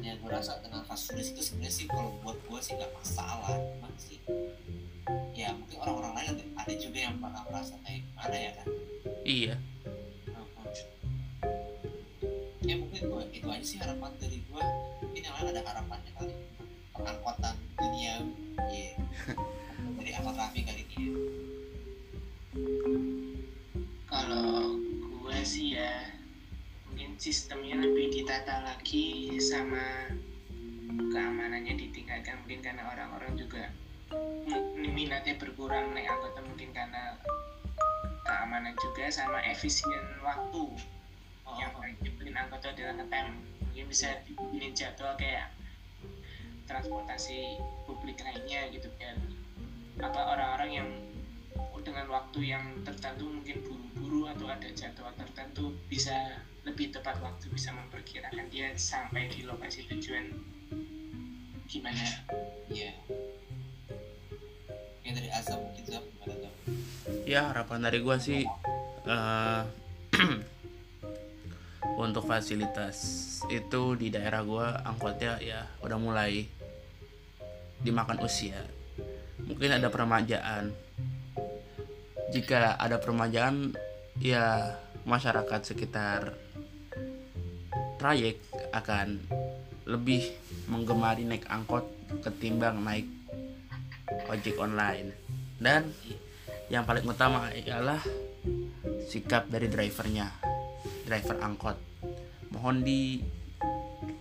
dan 0.08 0.16
yang 0.16 0.24
gue 0.24 0.32
rasa 0.40 0.64
dengan 0.64 0.88
kasus 0.88 1.36
itu 1.36 1.44
sebenarnya 1.44 1.84
sih 1.84 1.86
kalau 1.92 2.16
buat 2.24 2.40
gue 2.48 2.60
sih 2.64 2.80
nggak 2.80 2.96
masalah 2.96 3.60
cuman 3.60 3.92
sih 4.00 4.24
ya 5.36 5.52
mungkin 5.52 5.84
orang-orang 5.84 6.14
lain 6.16 6.28
ada, 6.32 6.44
ada 6.64 6.74
juga 6.80 6.98
yang 7.04 7.20
bakal 7.20 7.44
merasa 7.52 7.76
kayak 7.84 8.08
gimana 8.08 8.38
ya 8.40 8.52
kan? 8.56 8.68
Iya. 9.28 9.56
Ya 12.64 12.76
mungkin 12.80 13.02
gua, 13.12 13.24
itu 13.36 13.48
aja 13.52 13.66
sih 13.68 13.80
harapan 13.84 14.12
dari 14.16 14.40
gue 14.48 14.64
mungkin 15.04 15.22
yang 15.28 15.36
lain 15.36 15.48
ada 15.52 15.62
harapannya 15.76 16.12
kali. 16.16 16.34
Pengangkutan 16.96 17.56
dunia 17.76 18.16
iya. 18.72 18.96
Dari 20.00 20.12
Ahmad 20.16 20.40
Rafi 20.40 20.64
kali 20.64 20.84
ini 20.88 21.04
ya. 21.04 21.14
kalau 24.08 24.80
gue 25.20 25.38
sih 25.44 25.76
ya 25.76 26.17
sistemnya 27.18 27.82
lebih 27.82 28.14
ditata 28.14 28.62
lagi 28.62 29.38
sama 29.42 30.14
keamanannya 30.88 31.74
ditingkatkan. 31.74 32.46
Mungkin 32.46 32.62
karena 32.62 32.86
orang-orang 32.94 33.34
juga 33.36 33.74
minatnya 34.78 35.36
berkurang 35.36 35.92
naik 35.92 36.08
anggota 36.08 36.40
mungkin 36.46 36.70
karena 36.72 37.18
keamanan 38.24 38.78
juga 38.80 39.10
sama 39.12 39.44
efisien 39.44 40.22
waktu 40.24 40.64
oh, 41.44 41.56
yang 41.58 41.74
nyebelin 42.06 42.38
anggota 42.38 42.70
adalah 42.72 43.02
ngetem. 43.02 43.28
Mungkin 43.68 43.86
bisa 43.90 44.22
dibikin 44.26 44.74
jadwal 44.78 45.18
kayak 45.18 45.50
transportasi 46.70 47.58
publik 47.90 48.22
lainnya 48.22 48.70
gitu 48.70 48.90
biar 49.02 49.18
apa 49.98 50.22
orang-orang 50.38 50.70
yang 50.70 50.90
dengan 51.88 52.12
waktu 52.12 52.52
yang 52.52 52.66
tertentu 52.84 53.32
mungkin 53.32 53.64
buru-buru 53.64 54.28
atau 54.28 54.52
ada 54.52 54.68
jadwal 54.76 55.08
tertentu 55.16 55.72
bisa 55.88 56.44
lebih 56.68 56.92
tepat 56.92 57.16
waktu 57.24 57.48
bisa 57.48 57.72
memperkirakan 57.72 58.52
dia 58.52 58.76
sampai 58.76 59.32
di 59.32 59.48
lokasi 59.48 59.88
tujuan 59.88 60.36
gimana. 61.72 62.04
Iya. 62.68 62.92
Kayak 65.00 65.14
dari 65.24 65.30
Azam 65.32 65.64
mungkin 65.64 65.84
Zam 65.88 66.04
gimana 66.04 66.36
Zam 66.44 66.54
ya 67.24 67.52
harapan 67.52 67.80
dari 67.88 68.00
gua 68.04 68.20
sih 68.20 68.44
eh, 69.08 69.62
untuk 72.04 72.24
fasilitas 72.28 73.00
itu 73.48 73.84
di 73.96 74.08
daerah 74.12 74.44
gua 74.44 74.84
angkotnya 74.84 75.40
ya 75.40 75.64
udah 75.84 76.00
mulai 76.00 76.48
dimakan 77.80 78.20
usia. 78.24 78.60
Mungkin 79.44 79.80
ada 79.80 79.88
peremajaan 79.88 80.76
jika 82.36 82.76
ada 82.76 83.00
peremajaan 83.00 83.72
ya 84.20 84.76
masyarakat 85.08 85.62
sekitar 85.64 86.36
trayek 87.98 88.38
akan 88.74 89.18
lebih 89.88 90.30
menggemari 90.70 91.26
naik 91.26 91.50
angkot 91.50 91.86
ketimbang 92.22 92.82
naik 92.82 93.08
ojek 94.30 94.56
online. 94.62 95.12
Dan 95.58 95.90
yang 96.70 96.86
paling 96.86 97.04
utama 97.08 97.50
ialah 97.52 98.00
sikap 99.08 99.50
dari 99.50 99.68
drivernya 99.72 100.30
driver 101.08 101.38
angkot. 101.40 101.78
Mohon 102.54 102.84
di 102.84 103.24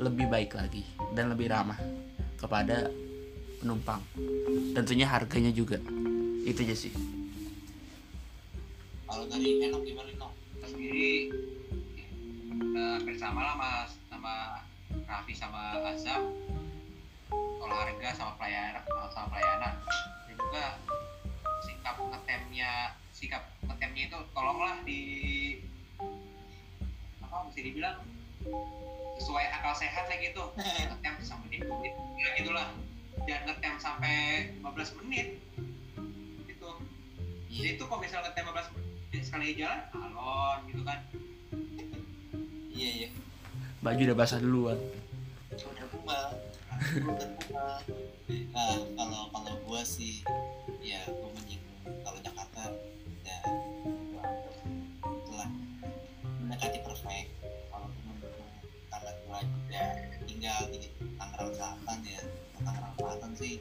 lebih 0.01 0.27
baik 0.29 0.57
lagi 0.57 0.83
dan 1.13 1.33
lebih 1.33 1.51
ramah 1.51 1.79
kepada 2.39 2.89
penumpang. 3.61 4.01
Tentunya 4.77 5.11
harganya 5.11 5.51
juga. 5.51 5.81
Itu 6.47 6.63
aja 6.63 6.77
sih. 6.77 6.95
Kalau 9.07 9.25
dari 9.31 9.63
Enok 9.67 9.83
gimana 9.87 10.11
hampir 13.17 13.33
sama 13.33 13.49
lah 13.49 13.57
mas 13.57 13.91
sama 14.13 14.35
Raffi 15.09 15.33
sama 15.33 15.81
Azam. 15.89 16.37
Olahraga 17.65 18.13
sama 18.13 18.37
pelayanan 18.37 18.85
sama 19.09 19.33
pelayanan. 19.33 19.73
Dan 20.29 20.37
juga 20.37 20.65
sikap 21.65 21.97
ngetemnya 21.97 22.93
sikap 23.17 23.49
ngetemnya 23.65 24.13
itu 24.13 24.19
tolonglah 24.37 24.85
di 24.85 25.01
apa 27.25 27.49
mesti 27.49 27.61
dibilang 27.65 28.05
sesuai 29.17 29.49
akal 29.49 29.73
sehat 29.73 30.13
lah 30.13 30.21
gitu. 30.21 30.53
Ngetem 30.93 31.17
sampai 31.25 31.49
di 31.57 31.59
duit 31.65 31.97
ya 32.21 32.29
gitulah. 32.37 32.69
Dan 33.25 33.49
ngetem 33.49 33.81
sampai 33.81 34.17
15 34.61 35.01
menit 35.01 35.41
gitu. 36.45 36.69
Jadi 37.49 37.81
itu 37.81 37.83
kalau 37.89 37.97
misalnya 37.97 38.29
ngetem 38.29 38.45
15 38.53 38.77
menit 38.77 39.23
sekali 39.25 39.57
jalan 39.57 39.81
alon 39.97 40.69
gitu 40.69 40.85
kan 40.85 41.01
iya 42.77 42.91
iya. 42.93 43.09
Baju 43.81 44.01
udah 44.05 44.17
basah 44.17 44.39
duluan. 44.39 44.79
Udah 45.57 45.87
bunga 45.89 46.21
nah 48.53 48.77
kalau 49.01 49.33
kalau 49.33 49.53
gua 49.65 49.81
sih 49.81 50.21
ya 50.85 51.01
gua 51.09 51.33
menyinggung 51.41 51.81
kalau 52.05 52.21
Jakarta 52.21 52.69
ya 53.25 53.39
gua 54.13 54.23
anggap 54.29 54.55
itulah 55.09 55.51
mendekati 56.45 56.79
perfect. 56.85 57.29
Kalau 57.73 57.89
karena 58.93 59.13
gua 59.25 59.39
juga 59.41 59.83
tinggal 60.29 60.61
di 60.69 60.89
Tangerang 61.17 61.53
Selatan 61.57 61.99
ya. 62.05 62.21
Tangerang 62.61 62.95
Selatan 63.01 63.31
sih 63.41 63.55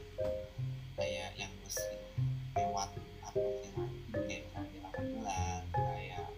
kayak 1.00 1.30
yang 1.40 1.48
gua 1.64 1.70
sering 1.72 2.04
lewat 2.52 2.90
atau 3.32 3.48
kayak 4.28 4.44
misalnya 4.44 4.68
di 4.68 4.78
18 4.84 5.72
kayak 5.72 6.28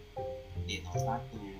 di 0.62 0.76
01 0.86 1.57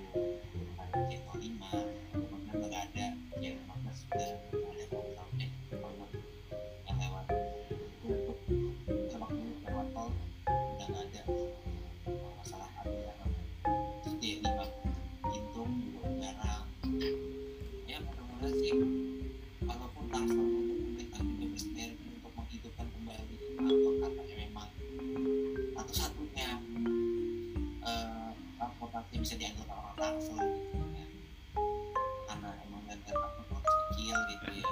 gitu 34.28 34.46
ya. 34.60 34.70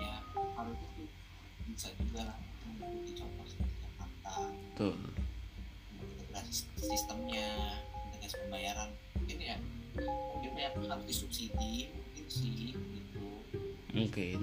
Ya 0.00 0.14
harusnya 0.56 0.88
sih 0.96 1.08
bisa 1.70 1.88
juga 2.00 2.20
lah 2.32 2.38
mengikuti 2.66 3.12
contoh 3.20 3.44
seperti 3.46 3.74
Jakarta. 3.84 4.32
Tuh 4.76 4.96
integrasi 6.00 6.52
sistemnya 6.80 7.48
integrasi 8.08 8.36
pembayaran. 8.48 8.90
Mungkin 9.20 9.38
ya 9.38 9.56
mungkin 10.00 10.52
ya 10.56 10.70
harus 10.72 11.04
disubsidi 11.04 11.92
mungkin 11.92 12.26
sih 12.26 12.72
gitu. 12.72 13.26
Mungkin. 13.92 14.38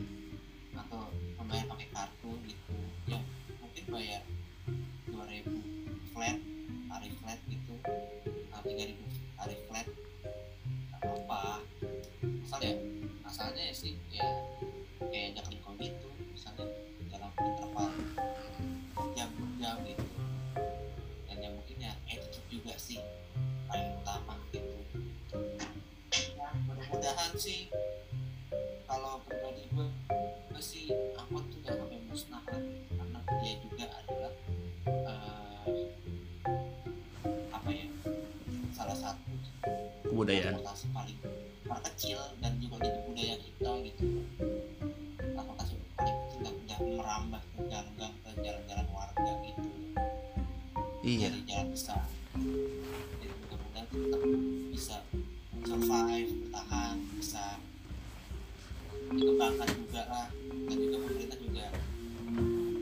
Atau 0.78 1.10
membayar 1.42 1.66
pakai 1.74 1.88
kartu 1.90 2.32
gitu. 2.46 2.78
Ya 3.10 3.20
mungkin 3.60 3.84
bayar 3.90 4.22
kebudayaan 40.28 40.60
transportasi 40.60 40.86
paling 40.92 41.18
terkecil 41.64 42.20
dan 42.44 42.52
juga 42.60 42.76
jadi 42.84 43.00
budaya 43.08 43.36
kita 43.40 43.72
gitu. 43.88 44.06
Transportasi 45.24 45.74
paling 45.96 46.18
kecil 46.20 46.40
dan 46.44 46.54
udah 46.68 46.80
merambah 47.00 47.42
ke 47.48 47.60
gang-gang 47.72 48.14
ke 48.20 48.30
jalan-jalan 48.44 48.88
warga 48.92 49.32
gitu. 49.48 49.70
Iya. 51.08 51.32
Dari 51.32 51.42
jalan 51.48 51.68
besar. 51.72 52.04
Jadi 53.24 53.36
mudah-mudahan 53.40 53.88
tetap 53.88 54.22
bisa 54.76 54.98
survive 55.64 56.32
bertahan 56.44 56.96
bisa 57.16 57.46
dikembangkan 59.08 59.70
juga 59.80 60.02
lah. 60.12 60.28
Dan 60.68 60.76
juga 60.76 60.98
pemerintah 61.08 61.40
juga 61.40 61.66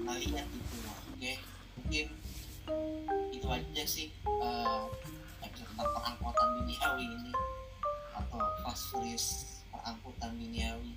melihat 0.02 0.48
itu 0.50 0.78
oke 0.82 1.32
mungkin 1.78 2.06
itu 3.30 3.48
aja 3.54 3.84
sih 3.86 4.10
duniawi 6.96 7.12
ini. 7.12 7.32
Atau 8.16 8.40
fast 8.64 8.84
freeze 8.92 9.30
perangkutan 9.68 10.32
duniawi. 10.40 10.96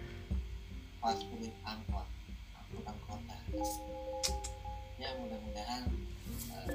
Fast 1.00 1.22
food 1.30 1.48
angkot 1.64 2.08
angkutan 2.58 2.96
kota. 3.06 3.38
Ya 5.00 5.08
mudah-mudahan 5.16 5.82
eh, 6.52 6.68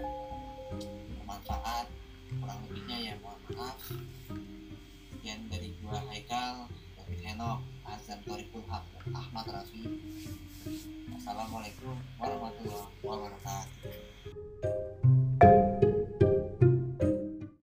bermanfaat. 1.22 1.88
Kurang 2.34 2.60
lebihnya 2.66 2.98
ya 2.98 3.14
mohon 3.22 3.38
maaf. 3.54 3.78
Sekian 5.14 5.46
dari 5.54 5.70
gua 5.84 6.02
Haikal 6.10 6.66
David 6.98 7.22
Henok 7.22 7.62
Azam 7.86 8.18
Torikul 8.26 8.66
Haq 8.66 8.88
Ahmad 9.14 9.46
Rafi. 9.46 9.86
Assalamualaikum 11.14 12.00
warahmatullahi 12.18 12.90
wabarakatuh 13.06 13.73